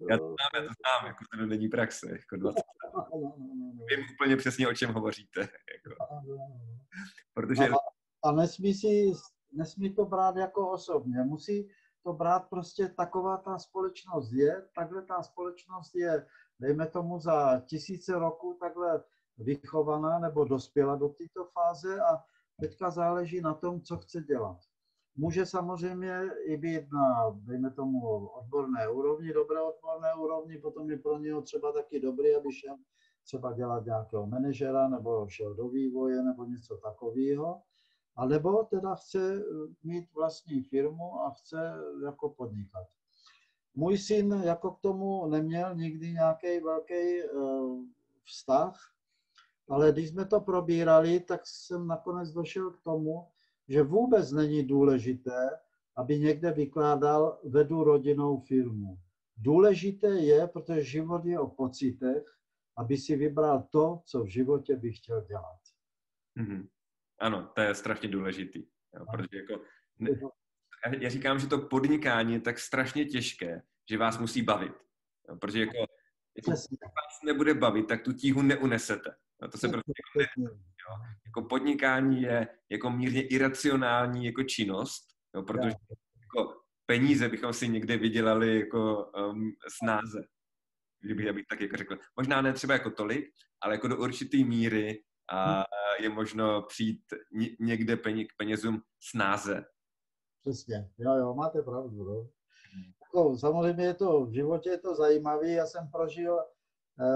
já 0.10 0.18
to 0.18 0.24
znám, 0.24 0.36
já 0.56 0.62
to 0.62 0.74
znám, 0.82 1.08
jako 1.08 1.26
to 1.32 1.46
není 1.46 1.68
praxe, 1.68 2.12
jako 2.12 2.38
20 2.38 2.62
no, 2.94 3.06
no, 3.14 3.34
no, 3.38 3.86
Vím 3.90 4.06
úplně 4.14 4.38
přesně, 4.38 4.68
o 4.68 4.74
čem 4.74 4.94
hovoříte. 4.94 5.42
Jako. 5.42 6.20
Protože... 7.34 7.68
A, 7.70 7.76
a 8.24 8.32
nesmí, 8.32 8.74
si, 8.74 9.12
nesmí 9.52 9.96
to 9.96 10.06
brát 10.06 10.36
jako 10.36 10.72
osobně, 10.72 11.24
musí 11.24 11.70
to 12.04 12.14
brát 12.14 12.50
prostě 12.50 12.88
taková 12.88 13.38
ta 13.38 13.60
společnost 13.60 14.32
je, 14.32 14.68
takhle 14.76 15.02
ta 15.02 15.24
společnost 15.24 15.96
je, 15.96 16.28
dejme 16.60 16.88
tomu 16.88 17.20
za 17.20 17.60
tisíce 17.60 18.20
roků 18.20 18.58
takhle 18.60 19.04
vychovaná 19.38 20.20
nebo 20.20 20.46
dospěla 20.46 20.96
do 20.96 21.10
této 21.10 21.46
fáze 21.46 22.02
a 22.02 22.24
teďka 22.60 22.90
záleží 22.92 23.42
na 23.42 23.54
tom, 23.54 23.82
co 23.82 23.98
chce 23.98 24.22
dělat. 24.22 24.58
Může 25.16 25.46
samozřejmě 25.46 26.30
i 26.44 26.58
být 26.58 26.92
na, 26.92 27.30
dejme 27.34 27.72
tomu, 27.72 28.28
odborné 28.28 28.90
úrovni, 28.90 29.34
dobré 29.34 29.62
odborné 29.62 30.14
úrovni, 30.14 30.58
potom 30.58 30.92
je 30.92 30.98
pro 30.98 31.18
něho 31.18 31.42
třeba 31.42 31.72
taky 31.72 32.00
dobrý, 32.00 32.36
aby 32.36 32.52
šel 32.52 32.76
třeba 33.24 33.54
dělat 33.54 33.86
nějakého 33.86 34.28
manažera, 34.28 34.88
nebo 34.88 35.28
šel 35.30 35.54
do 35.54 35.68
vývoje, 35.68 36.24
nebo 36.24 36.46
něco 36.46 36.78
takového. 36.78 37.62
A 38.16 38.26
nebo 38.26 38.64
teda 38.64 38.96
chce 38.96 39.44
mít 39.84 40.14
vlastní 40.14 40.62
firmu 40.62 41.22
a 41.22 41.32
chce 41.32 41.74
jako 42.06 42.30
podnikat. 42.30 42.88
Můj 43.76 43.98
syn 43.98 44.42
jako 44.44 44.72
k 44.72 44.80
tomu 44.80 45.28
neměl 45.28 45.76
nikdy 45.76 46.12
nějaký 46.12 46.60
velký 46.60 47.22
vztah, 48.24 48.92
ale 49.70 49.92
když 49.92 50.10
jsme 50.10 50.26
to 50.26 50.40
probírali, 50.40 51.20
tak 51.20 51.42
jsem 51.44 51.88
nakonec 51.88 52.32
došel 52.32 52.72
k 52.72 52.82
tomu, 52.82 53.28
že 53.68 53.84
vůbec 53.84 54.32
není 54.32 54.64
důležité, 54.64 55.50
aby 55.98 56.20
někde 56.20 56.52
vykládal 56.52 57.40
vedu 57.44 57.84
rodinnou 57.84 58.40
firmu. 58.40 58.98
Důležité 59.38 60.08
je, 60.08 60.48
protože 60.48 60.84
život 60.84 61.26
je 61.26 61.40
o 61.40 61.48
pocitech, 61.48 62.24
aby 62.78 62.98
si 62.98 63.16
vybral 63.16 63.68
to, 63.70 64.02
co 64.06 64.24
v 64.24 64.28
životě 64.28 64.76
by 64.76 64.92
chtěl 64.94 65.22
dělat. 65.22 65.60
Mm-hmm. 66.40 66.68
Ano, 67.20 67.52
to 67.56 67.62
je 67.62 67.76
strašně 67.76 68.10
důležitý. 68.10 68.60
Jo, 68.96 69.06
protože 69.12 69.38
jako, 69.38 69.64
ne, 70.00 70.10
já 71.00 71.10
říkám, 71.10 71.40
že 71.40 71.48
to 71.48 71.58
podnikání 71.58 72.34
je 72.34 72.42
tak 72.42 72.60
strašně 72.60 73.06
těžké, 73.06 73.62
že 73.90 73.98
vás 73.98 74.20
musí 74.20 74.42
bavit. 74.42 74.74
Jo, 75.30 75.36
protože 75.36 75.60
jako, 75.60 75.78
jako 76.38 76.52
vás 76.82 77.22
nebude 77.26 77.54
bavit, 77.54 77.88
tak 77.88 78.04
tu 78.04 78.14
tíhu 78.14 78.42
neunesete. 78.42 79.16
No 79.42 79.48
to 79.48 79.58
se 79.58 79.70
prostě 79.70 79.92
jako, 80.20 80.56
jo. 80.92 80.96
jako 81.26 81.48
podnikání 81.48 82.22
je 82.22 82.48
jako 82.70 82.90
mírně 82.90 83.28
iracionální 83.28 84.26
jako 84.26 84.44
činnost, 84.44 85.04
jo, 85.36 85.44
protože 85.44 85.76
jako 86.22 86.62
peníze 86.86 87.30
bychom 87.30 87.54
si 87.54 87.70
někde 87.70 87.98
vydělali 87.98 88.60
jako 88.60 89.06
um, 89.06 89.52
snáze. 89.78 90.24
Kdybych 91.04 91.26
já 91.26 91.34
bych 91.34 91.46
tak 91.50 91.62
jako 91.62 91.78
řekl. 91.78 91.98
Možná 92.18 92.42
ne 92.42 92.54
třeba 92.54 92.74
jako 92.74 92.92
tolik, 92.92 93.26
ale 93.62 93.74
jako 93.74 93.88
do 93.88 93.98
určité 93.98 94.38
míry 94.38 95.04
a 95.30 95.60
hm. 95.60 95.64
je 96.00 96.10
možno 96.10 96.62
přijít 96.62 97.02
někde 97.60 97.98
peněz, 97.98 98.28
k 98.28 98.38
penězům 98.38 98.82
snáze. 99.00 99.66
Přesně, 100.42 100.90
jo, 100.98 101.14
jo, 101.14 101.34
máte 101.34 101.62
pravdu. 101.62 102.04
No. 102.04 102.30
Jako, 103.02 103.38
samozřejmě 103.38 103.86
je 103.86 103.94
to, 103.94 104.26
v 104.26 104.34
životě 104.34 104.70
je 104.70 104.78
to 104.78 104.96
zajímavé. 104.96 105.50
Já 105.50 105.66
jsem 105.66 105.88
prožil 105.92 106.40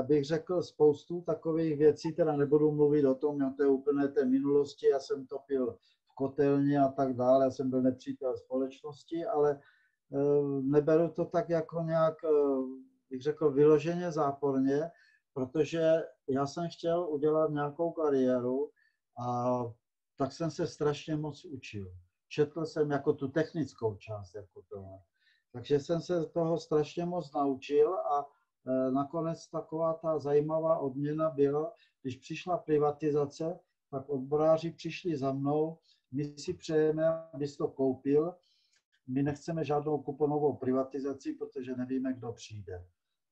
bych 0.03 0.25
řekl 0.25 0.61
spoustu 0.61 1.21
takových 1.21 1.77
věcí, 1.77 2.13
teda 2.13 2.35
nebudu 2.35 2.71
mluvit 2.71 3.05
o 3.05 3.15
tom, 3.15 3.41
o 3.41 3.49
té 3.57 3.67
úplné 3.67 4.07
té 4.07 4.25
minulosti, 4.25 4.87
já 4.87 4.99
jsem 4.99 5.27
topil 5.27 5.77
v 6.07 6.15
kotelně 6.15 6.79
a 6.79 6.87
tak 6.87 7.15
dále, 7.15 7.45
já 7.45 7.51
jsem 7.51 7.69
byl 7.69 7.81
nepřítel 7.81 8.37
společnosti, 8.37 9.25
ale 9.25 9.59
eh, 10.13 10.61
neberu 10.61 11.09
to 11.09 11.25
tak 11.25 11.49
jako 11.49 11.81
nějak, 11.81 12.23
eh, 12.23 12.29
bych 13.09 13.21
řekl, 13.21 13.51
vyloženě 13.51 14.11
záporně, 14.11 14.91
protože 15.33 16.03
já 16.29 16.47
jsem 16.47 16.67
chtěl 16.69 17.09
udělat 17.09 17.51
nějakou 17.51 17.91
kariéru 17.91 18.71
a 19.27 19.59
tak 20.17 20.31
jsem 20.31 20.51
se 20.51 20.67
strašně 20.67 21.15
moc 21.15 21.45
učil. 21.45 21.91
Četl 22.27 22.65
jsem 22.65 22.91
jako 22.91 23.13
tu 23.13 23.27
technickou 23.27 23.95
část, 23.95 24.35
jako 24.35 24.61
tohle. 24.69 24.99
Takže 25.51 25.79
jsem 25.79 26.01
se 26.01 26.25
toho 26.25 26.57
strašně 26.57 27.05
moc 27.05 27.33
naučil 27.33 27.95
a 27.95 28.25
Eh, 28.25 28.34
nakonec 28.89 29.47
taková 29.47 29.93
ta 29.93 30.19
zajímavá 30.19 30.78
odměna 30.78 31.30
byla, 31.30 31.73
když 32.01 32.15
přišla 32.15 32.58
privatizace, 32.58 33.60
tak 33.91 34.10
odboráři 34.10 34.71
přišli 34.71 35.17
za 35.17 35.32
mnou, 35.32 35.78
my 36.12 36.23
si 36.23 36.54
přejeme, 36.54 37.08
abys 37.34 37.58
to 37.58 37.67
koupil, 37.67 38.34
my 39.08 39.23
nechceme 39.23 39.63
žádnou 39.63 39.99
kuponovou 39.99 40.56
privatizaci, 40.56 41.34
protože 41.34 41.75
nevíme, 41.75 42.13
kdo 42.13 42.32
přijde. 42.32 42.86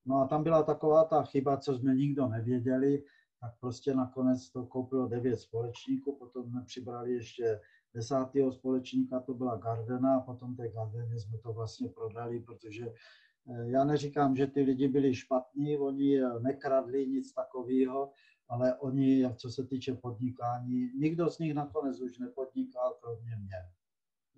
No 0.06 0.16
a 0.16 0.26
tam 0.26 0.42
byla 0.42 0.62
taková 0.62 1.04
ta 1.04 1.22
chyba, 1.22 1.56
co 1.56 1.74
jsme 1.74 1.94
nikdo 1.94 2.26
nevěděli, 2.26 3.02
tak 3.40 3.52
prostě 3.60 3.94
nakonec 3.94 4.50
to 4.50 4.66
koupilo 4.66 5.06
devět 5.06 5.36
společníků, 5.36 6.16
potom 6.16 6.50
jsme 6.50 6.62
přibrali 6.64 7.12
ještě 7.12 7.60
desátého 7.94 8.52
společníka, 8.52 9.20
to 9.20 9.34
byla 9.34 9.56
Gardena, 9.56 10.16
a 10.16 10.20
potom 10.20 10.56
té 10.56 10.68
Gardeně 10.68 11.20
jsme 11.20 11.38
to 11.38 11.52
vlastně 11.52 11.88
prodali, 11.88 12.40
protože 12.40 12.86
Eh, 12.86 13.33
já 13.46 13.84
neříkám, 13.84 14.36
že 14.36 14.46
ty 14.46 14.62
lidi 14.62 14.88
byli 14.88 15.14
špatní, 15.14 15.78
oni 15.78 16.20
eh, 16.20 16.40
nekradli 16.40 17.06
nic 17.06 17.32
takového, 17.32 18.12
ale 18.48 18.74
oni, 18.78 19.34
co 19.36 19.50
se 19.50 19.66
týče 19.66 19.94
podnikání, 19.94 20.90
nikdo 20.94 21.30
z 21.30 21.38
nich 21.38 21.54
nakonec 21.54 22.00
už 22.00 22.18
nepodnikal, 22.18 22.96
kromě 23.00 23.36
mě. 23.36 23.56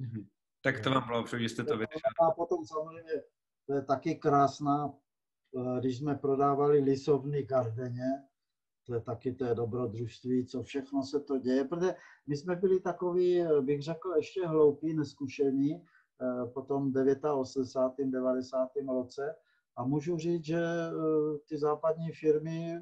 Mm-hmm. 0.00 0.26
Tak 0.62 0.80
to 0.80 0.90
vám 0.90 1.06
bylo, 1.06 1.26
že 1.38 1.44
jste 1.44 1.64
to 1.64 1.72
vyřešili. 1.72 2.28
A 2.28 2.30
potom 2.30 2.64
samozřejmě, 2.64 3.22
to 3.66 3.74
je 3.74 3.82
taky 3.82 4.14
krásná, 4.14 4.94
eh, 5.56 5.80
když 5.80 5.98
jsme 5.98 6.14
prodávali 6.14 6.78
lisovny 6.78 7.42
Gardeně, 7.42 8.22
to 8.86 8.94
je 8.94 9.00
taky 9.00 9.32
to 9.32 9.44
je 9.44 9.54
dobrodružství, 9.54 10.46
co 10.46 10.62
všechno 10.62 11.02
se 11.02 11.20
to 11.20 11.38
děje, 11.38 11.64
protože 11.64 11.94
my 12.26 12.36
jsme 12.36 12.56
byli 12.56 12.80
takový, 12.80 13.44
bych 13.60 13.82
řekl, 13.82 14.12
ještě 14.16 14.46
hloupí, 14.46 14.94
neskušení, 14.94 15.82
Eh, 15.82 15.82
potom 16.54 16.92
89. 17.34 18.10
90. 18.10 18.68
roce. 18.88 19.34
A 19.76 19.84
můžu 19.84 20.16
říct, 20.16 20.44
že 20.44 20.60
eh, 20.60 21.38
ty 21.48 21.58
západní 21.58 22.12
firmy 22.12 22.80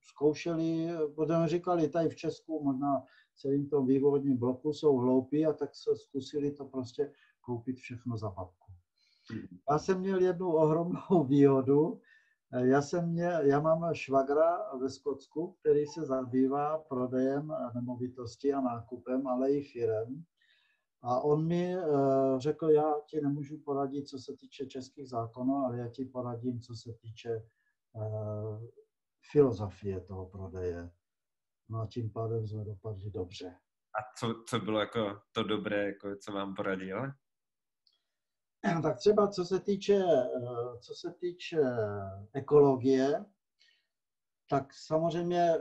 zkoušeli, 0.00 0.88
potom 1.14 1.46
říkali, 1.46 1.88
tady 1.88 2.08
v 2.08 2.16
Česku 2.16 2.64
možná 2.64 3.02
celým 3.34 3.68
tom 3.68 3.86
vývodním 3.86 4.36
bloku 4.36 4.72
jsou 4.72 4.96
hloupí 4.96 5.46
a 5.46 5.52
tak 5.52 5.74
se 5.74 5.96
zkusili 5.96 6.50
to 6.50 6.64
prostě 6.64 7.12
koupit 7.40 7.76
všechno 7.76 8.16
za 8.16 8.30
babku. 8.30 8.72
Já 9.70 9.78
jsem 9.78 10.00
měl 10.00 10.20
jednu 10.20 10.52
ohromnou 10.52 11.24
výhodu. 11.28 12.00
Eh, 12.52 12.66
já, 12.66 12.82
jsem 12.82 13.10
měl, 13.10 13.46
já 13.46 13.60
mám 13.60 13.94
švagra 13.94 14.76
ve 14.80 14.90
Skotsku, 14.90 15.56
který 15.60 15.86
se 15.86 16.06
zabývá 16.06 16.78
prodejem 16.78 17.52
nemovitostí 17.74 18.52
a 18.52 18.60
nákupem, 18.60 19.26
ale 19.26 19.52
i 19.52 19.62
firem. 19.62 20.24
A 21.06 21.20
on 21.20 21.46
mi 21.46 21.76
uh, 21.76 22.38
řekl, 22.38 22.70
já 22.70 22.94
ti 23.06 23.20
nemůžu 23.20 23.58
poradit, 23.58 24.08
co 24.08 24.18
se 24.18 24.36
týče 24.36 24.66
českých 24.66 25.08
zákonů, 25.08 25.54
ale 25.54 25.78
já 25.78 25.88
ti 25.88 26.04
poradím, 26.04 26.60
co 26.60 26.74
se 26.74 26.92
týče 26.92 27.42
uh, 27.92 28.64
filozofie 29.32 30.00
toho 30.00 30.26
prodeje. 30.26 30.90
No 31.68 31.80
a 31.80 31.86
tím 31.86 32.10
pádem 32.10 32.46
jsme 32.46 32.64
dopadli 32.64 33.10
dobře. 33.10 33.56
A 33.94 33.98
co, 34.18 34.44
co 34.48 34.58
bylo 34.58 34.80
jako 34.80 35.20
to 35.32 35.42
dobré, 35.42 35.86
jako 35.86 36.16
co 36.16 36.32
vám 36.32 36.54
poradil? 36.54 37.02
Tak 38.82 38.96
třeba 38.96 39.28
co 39.28 39.44
se 39.44 39.60
týče, 39.60 40.04
uh, 40.04 40.78
co 40.78 40.94
se 40.94 41.12
týče 41.12 41.60
ekologie, 42.32 43.24
tak 44.48 44.74
samozřejmě 44.74 45.52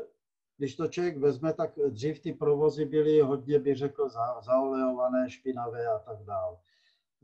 když 0.58 0.76
to 0.76 0.88
člověk 0.88 1.18
vezme, 1.18 1.54
tak 1.54 1.72
dřív 1.90 2.20
ty 2.20 2.34
provozy 2.34 2.86
byly 2.86 3.22
hodně, 3.22 3.60
bych 3.60 3.78
řekl, 3.78 4.10
za, 4.10 4.42
zaolejované, 4.42 5.30
špinavé 5.30 5.88
a 5.88 6.00
tak 6.00 6.24
dále. 6.24 6.58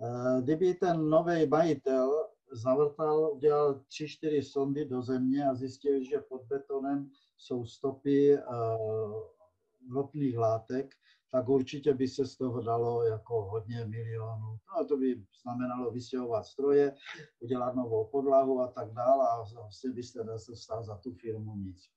Eh, 0.02 0.42
kdyby 0.42 0.74
ten 0.74 1.10
nový 1.10 1.48
majitel 1.48 2.30
zavrtal, 2.52 3.32
udělal 3.34 3.82
tři, 3.88 4.08
čtyři 4.08 4.44
sondy 4.44 4.86
do 4.86 5.02
země 5.02 5.46
a 5.46 5.56
zjistil, 5.56 6.04
že 6.04 6.22
pod 6.30 6.44
betonem 6.44 7.10
jsou 7.38 7.66
stopy 7.66 8.38
uh, 8.38 9.24
ropných 9.94 10.38
látek, 10.38 10.96
tak 11.32 11.50
určitě 11.50 11.94
by 11.94 12.08
se 12.08 12.26
z 12.26 12.38
toho 12.38 12.62
dalo 12.62 13.04
jako 13.04 13.42
hodně 13.42 13.86
milionů. 13.86 14.58
No, 14.78 14.86
to 14.86 14.98
by 14.98 15.24
znamenalo 15.42 15.92
vystěhovat 15.92 16.46
stroje, 16.46 16.96
udělat 17.40 17.76
novou 17.76 18.06
podlahu 18.06 18.62
a 18.62 18.68
tak 18.68 18.94
dále 18.94 19.28
a 19.30 19.44
vlastně 19.54 19.92
byste 19.92 20.24
nedostal 20.24 20.84
za 20.84 20.98
tu 20.98 21.14
firmu 21.14 21.56
nic. 21.56 21.90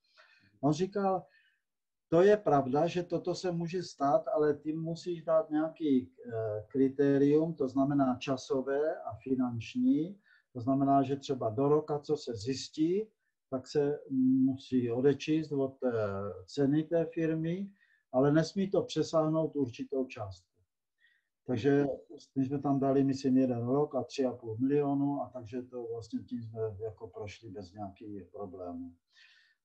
On 0.63 0.73
říkal, 0.73 1.27
to 2.09 2.23
je 2.23 2.37
pravda, 2.37 2.87
že 2.87 3.03
toto 3.03 3.35
se 3.35 3.53
může 3.53 3.83
stát, 3.83 4.29
ale 4.29 4.55
ty 4.55 4.73
musíš 4.73 5.23
dát 5.23 5.51
nějaký 5.51 6.11
eh, 6.11 6.65
kritérium, 6.69 7.55
to 7.55 7.69
znamená 7.69 8.17
časové 8.17 8.97
a 8.97 9.17
finanční. 9.23 10.21
To 10.53 10.61
znamená, 10.61 11.03
že 11.03 11.17
třeba 11.17 11.51
do 11.51 11.69
roka, 11.69 11.99
co 11.99 12.17
se 12.17 12.35
zjistí, 12.35 13.09
tak 13.51 13.67
se 13.67 13.99
musí 14.45 14.91
odečíst 14.91 15.53
od 15.53 15.77
ceny 16.47 16.83
té 16.85 17.05
firmy, 17.05 17.71
ale 18.13 18.33
nesmí 18.33 18.71
to 18.71 18.83
přesáhnout 18.83 19.57
určitou 19.57 20.07
částku. 20.07 20.53
Takže 21.47 21.87
my 22.37 22.45
jsme 22.45 22.59
tam 22.59 22.81
dali, 22.81 23.05
myslím, 23.05 23.37
jeden 23.37 23.67
rok 23.67 23.95
a 23.95 24.05
tři 24.05 24.25
a 24.25 24.33
půl 24.33 24.57
milionu 24.59 25.23
a 25.23 25.31
takže 25.33 25.63
to 25.63 25.87
vlastně 25.93 26.21
tím 26.21 26.43
jsme 26.43 26.61
jako 26.79 27.09
prošli 27.09 27.51
bez 27.51 27.73
nějakých 27.73 28.25
problémů. 28.33 28.95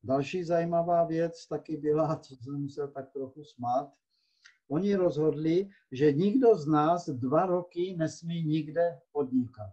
Další 0.03 0.43
zajímavá 0.43 1.03
věc 1.03 1.47
taky 1.47 1.77
byla, 1.77 2.15
co 2.23 2.35
jsem 2.35 2.61
musel 2.61 2.87
tak 2.87 3.11
trochu 3.11 3.43
smát. 3.43 3.93
Oni 4.69 4.95
rozhodli, 4.95 5.69
že 5.91 6.13
nikdo 6.13 6.55
z 6.55 6.67
nás 6.67 7.09
dva 7.09 7.45
roky 7.45 7.95
nesmí 7.97 8.43
nikde 8.43 8.99
podnikat. 9.11 9.71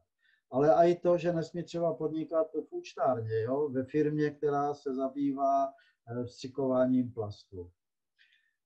Ale 0.50 0.90
i 0.90 0.96
to, 0.96 1.18
že 1.18 1.32
nesmí 1.32 1.62
třeba 1.62 1.94
podnikat 1.94 2.46
v 2.52 2.72
účtárně, 2.72 3.40
jo? 3.42 3.68
ve 3.68 3.84
firmě, 3.84 4.30
která 4.30 4.74
se 4.74 4.94
zabývá 4.94 5.66
eh, 5.66 6.24
vstřikováním 6.24 7.12
plastu. 7.12 7.70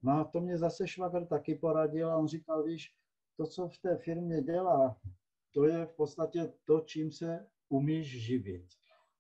No 0.03 0.13
a 0.13 0.25
to 0.25 0.41
mě 0.41 0.59
zase 0.59 0.89
švagr 0.89 1.27
taky 1.27 1.55
poradil 1.55 2.11
a 2.11 2.17
on 2.17 2.29
říkal, 2.29 2.63
víš, 2.63 2.95
to, 3.37 3.47
co 3.47 3.69
v 3.69 3.79
té 3.79 3.97
firmě 3.97 4.43
dělá, 4.43 4.97
to 5.55 5.65
je 5.65 5.87
v 5.87 5.93
podstatě 5.93 6.53
to, 6.65 6.81
čím 6.81 7.13
se 7.13 7.47
umíš 7.69 8.27
živit. 8.27 8.67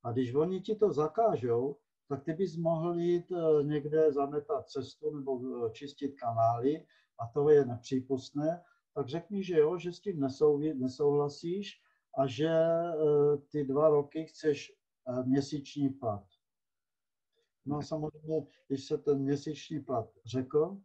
A 0.02 0.12
když 0.12 0.34
oni 0.34 0.60
ti 0.60 0.74
to 0.74 0.92
zakážou, 0.92 1.76
tak 2.08 2.24
ty 2.24 2.32
bys 2.32 2.56
mohl 2.56 3.00
jít 3.00 3.32
eh, 3.32 3.64
někde 3.64 4.12
zametat 4.12 4.68
cestu 4.70 5.16
nebo 5.16 5.40
eh, 5.66 5.70
čistit 5.70 6.20
kanály 6.20 6.86
a 7.18 7.26
to 7.26 7.50
je 7.50 7.64
nepřípustné, 7.64 8.62
tak 8.94 9.08
řekni, 9.08 9.44
že 9.44 9.58
jo, 9.58 9.78
že 9.78 9.92
s 9.92 10.00
tím 10.00 10.26
nesouhlasíš 10.74 11.82
a 12.18 12.26
že 12.26 12.48
eh, 12.48 13.36
ty 13.48 13.64
dva 13.64 13.88
roky 13.88 14.24
chceš 14.24 14.74
měsíční 15.24 15.88
plat. 15.88 16.24
No 17.66 17.76
a 17.76 17.82
samozřejmě, 17.82 18.46
když 18.68 18.84
se 18.84 18.98
ten 18.98 19.18
měsíční 19.18 19.80
plat 19.80 20.10
řekl 20.26 20.76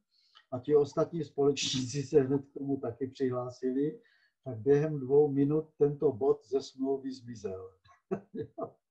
a 0.52 0.60
ti 0.60 0.76
ostatní 0.76 1.24
společníci 1.24 2.04
se 2.04 2.22
hned 2.22 2.46
k 2.46 2.54
tomu 2.54 2.78
taky 2.78 3.08
přihlásili, 3.08 4.02
tak 4.44 4.58
během 4.58 5.00
dvou 5.00 5.32
minut 5.32 5.70
tento 5.78 6.12
bod 6.12 6.46
ze 6.46 6.62
smlouvy 6.62 7.14
zmizel. 7.14 7.70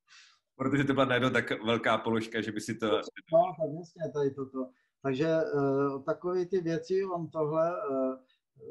Protože 0.62 0.84
to 0.84 0.94
byla 0.94 1.04
najednou 1.04 1.30
tak 1.30 1.64
velká 1.64 1.98
položka, 1.98 2.40
že 2.40 2.52
by 2.52 2.60
si 2.60 2.74
to... 2.74 2.86
No, 2.86 3.54
tak 3.60 3.70
jasně, 3.78 4.12
tady 4.12 4.30
toto. 4.30 4.68
Takže 5.02 5.36
uh, 5.54 6.02
takové 6.02 6.46
ty 6.46 6.60
věci, 6.60 7.04
on 7.04 7.30
tohle 7.30 7.72
uh, 7.90 8.14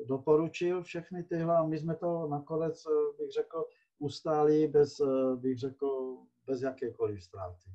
doporučil, 0.07 0.83
všechny 0.83 1.23
tyhle, 1.23 1.57
a 1.57 1.63
my 1.63 1.79
jsme 1.79 1.95
to 1.95 2.27
nakonec, 2.27 2.85
uh, 2.85 3.17
bych 3.17 3.31
řekl, 3.31 3.65
ustáli 3.99 4.67
bez, 4.67 4.99
uh, 4.99 5.35
bych 5.35 5.59
řekl, 5.59 6.17
bez 6.45 6.61
jakékoliv 6.61 7.23
ztráty. 7.23 7.69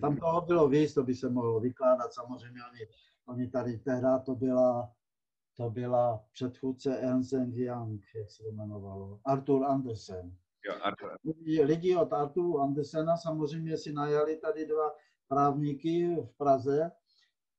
Tam 0.00 0.16
toho 0.16 0.40
bylo 0.40 0.68
víc, 0.68 0.94
to 0.94 1.02
by 1.02 1.14
se 1.14 1.30
mohlo 1.30 1.60
vykládat, 1.60 2.12
samozřejmě 2.12 2.60
oni, 2.72 2.88
oni 3.26 3.50
tady 3.50 3.78
tehdy 3.78 4.06
to 4.24 4.34
byla, 4.34 4.92
to 5.56 5.70
byla 5.70 6.24
předchůdce 6.32 6.98
Ernst 6.98 7.32
Young, 7.32 8.02
jak 8.14 8.30
se 8.30 8.42
to 8.42 8.48
jmenovalo, 8.48 9.20
Arthur 9.24 9.64
Andersen. 9.64 10.36
Jo, 10.66 10.74
Arthur. 10.82 11.16
Lidi 11.62 11.96
od 11.96 12.12
Arturu 12.12 12.60
Andersena 12.60 13.16
samozřejmě 13.16 13.76
si 13.76 13.92
najali 13.92 14.36
tady 14.36 14.66
dva 14.66 14.94
právníky 15.28 16.16
v 16.20 16.36
Praze, 16.36 16.90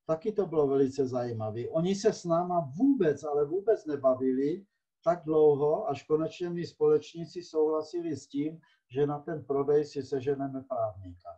taky 0.06 0.32
to 0.32 0.46
bylo 0.46 0.68
velice 0.68 1.08
zajímavé. 1.08 1.62
Oni 1.70 1.96
se 1.96 2.14
s 2.14 2.26
náma 2.26 2.72
vůbec, 2.78 3.24
ale 3.24 3.46
vůbec 3.46 3.86
nebavili 3.86 4.66
tak 5.04 5.24
dlouho, 5.24 5.90
až 5.90 6.04
konečně 6.04 6.50
mi 6.50 6.66
společníci 6.66 7.44
souhlasili 7.44 8.16
s 8.16 8.28
tím, 8.28 8.60
že 8.90 9.08
na 9.08 9.20
ten 9.20 9.46
prodej 9.46 9.86
si 9.86 10.04
seženeme 10.04 10.64
právníka. 10.70 11.30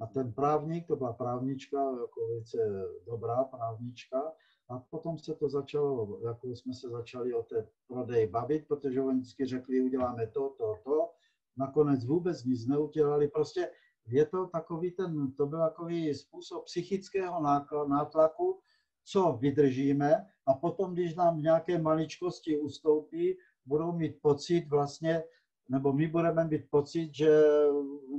A 0.00 0.06
ten 0.06 0.32
právník, 0.32 0.86
to 0.86 0.96
byla 0.96 1.12
právnička, 1.12 1.78
jako 1.78 2.26
velice 2.28 2.58
dobrá 3.06 3.44
právnička, 3.44 4.32
a 4.68 4.78
potom 4.78 5.18
se 5.18 5.34
to 5.34 5.48
začalo, 5.48 6.20
jako 6.24 6.48
jsme 6.48 6.74
se 6.74 6.88
začali 6.88 7.34
o 7.34 7.42
té 7.42 7.68
prodej 7.92 8.26
bavit, 8.26 8.68
protože 8.68 9.00
oni 9.00 9.20
vždycky 9.20 9.46
řekli, 9.46 9.80
uděláme 9.80 10.26
to, 10.26 10.54
to, 10.58 10.74
to. 10.84 11.10
Nakonec 11.56 12.04
vůbec 12.04 12.44
nic 12.44 12.66
neudělali. 12.66 13.28
Prostě 13.28 13.70
je 14.06 14.26
to 14.26 14.46
takový 14.46 14.90
ten, 14.90 15.32
to 15.32 15.46
byl 15.46 15.58
takový 15.58 16.14
způsob 16.14 16.64
psychického 16.64 17.42
nátlaku, 17.88 18.60
co 19.04 19.38
vydržíme 19.40 20.26
a 20.46 20.54
potom, 20.54 20.94
když 20.94 21.14
nám 21.14 21.42
nějaké 21.42 21.78
maličkosti 21.78 22.58
ustoupí, 22.58 23.36
budou 23.66 23.92
mít 23.92 24.18
pocit 24.22 24.68
vlastně, 24.68 25.22
nebo 25.68 25.92
my 25.92 26.08
budeme 26.08 26.44
mít 26.44 26.70
pocit, 26.70 27.14
že 27.14 27.42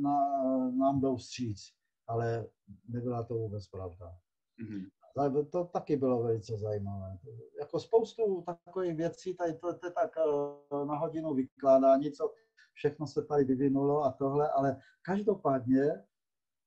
na, 0.01 0.17
nám 0.71 1.01
jdou 1.01 1.15
vstříc. 1.15 1.73
Ale 2.07 2.47
nebyla 2.87 3.23
to 3.23 3.33
vůbec 3.33 3.67
pravda. 3.67 4.17
Mm-hmm 4.59 5.02
to 5.51 5.63
taky 5.63 5.95
bylo 5.95 6.23
velice 6.23 6.57
zajímavé. 6.57 7.17
Jako 7.59 7.79
spoustu 7.79 8.43
takových 8.45 8.95
věcí, 8.95 9.33
tady 9.33 9.53
to, 9.53 9.73
to 9.73 9.87
je 9.87 9.91
tak 9.91 10.11
eh, 10.17 10.85
na 10.85 10.97
hodinu 10.97 11.33
vykládání, 11.33 12.11
co 12.11 12.33
všechno 12.73 13.07
se 13.07 13.25
tady 13.25 13.43
vyvinulo 13.43 14.03
a 14.03 14.11
tohle, 14.11 14.49
ale 14.49 14.81
každopádně, 15.01 16.03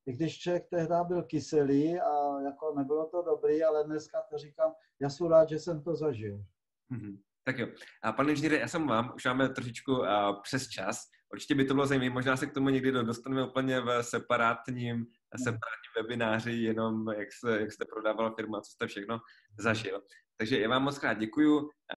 i 0.07 0.13
když 0.13 0.39
člověk 0.39 0.69
tehdy 0.71 0.95
byl 1.09 1.23
kyselý 1.23 2.01
a 2.01 2.41
jako 2.41 2.75
nebylo 2.77 3.07
to 3.07 3.23
dobrý, 3.23 3.65
ale 3.65 3.85
dneska 3.85 4.23
to 4.31 4.39
říkám, 4.39 4.73
já 5.01 5.11
jsem 5.11 5.27
rád, 5.27 5.49
že 5.49 5.59
jsem 5.59 5.83
to 5.83 5.97
zažil. 5.97 6.45
Mm-hmm. 6.93 7.19
Tak 7.45 7.59
jo. 7.59 7.67
A 8.03 8.13
pane 8.13 8.31
inženýre, 8.31 8.59
já 8.59 8.69
jsem 8.69 8.87
vám, 8.87 9.13
už 9.15 9.25
máme 9.25 9.49
trošičku 9.49 9.93
uh, 9.93 10.07
přes 10.43 10.69
čas. 10.69 10.99
Určitě 11.33 11.55
by 11.55 11.65
to 11.65 11.75
bylo 11.75 11.87
zajímavé, 11.87 12.11
možná 12.11 12.37
se 12.37 12.47
k 12.47 12.55
tomu 12.55 12.69
někdy 12.69 12.93
dostaneme 12.93 13.49
úplně 13.49 13.81
v 13.81 14.03
separátním 14.03 15.07
separátním 15.38 15.92
webináři, 15.96 16.53
jenom 16.53 17.09
jak, 17.09 17.29
se, 17.33 17.61
jak 17.61 17.72
jste 17.72 17.85
prodával 17.85 18.35
firma, 18.35 18.61
co 18.61 18.70
jste 18.70 18.87
všechno 18.87 19.20
zažil. 19.59 20.03
Takže 20.37 20.61
já 20.61 20.68
vám 20.68 20.83
moc 20.83 20.99
krát 20.99 21.14
děkuju. 21.14 21.70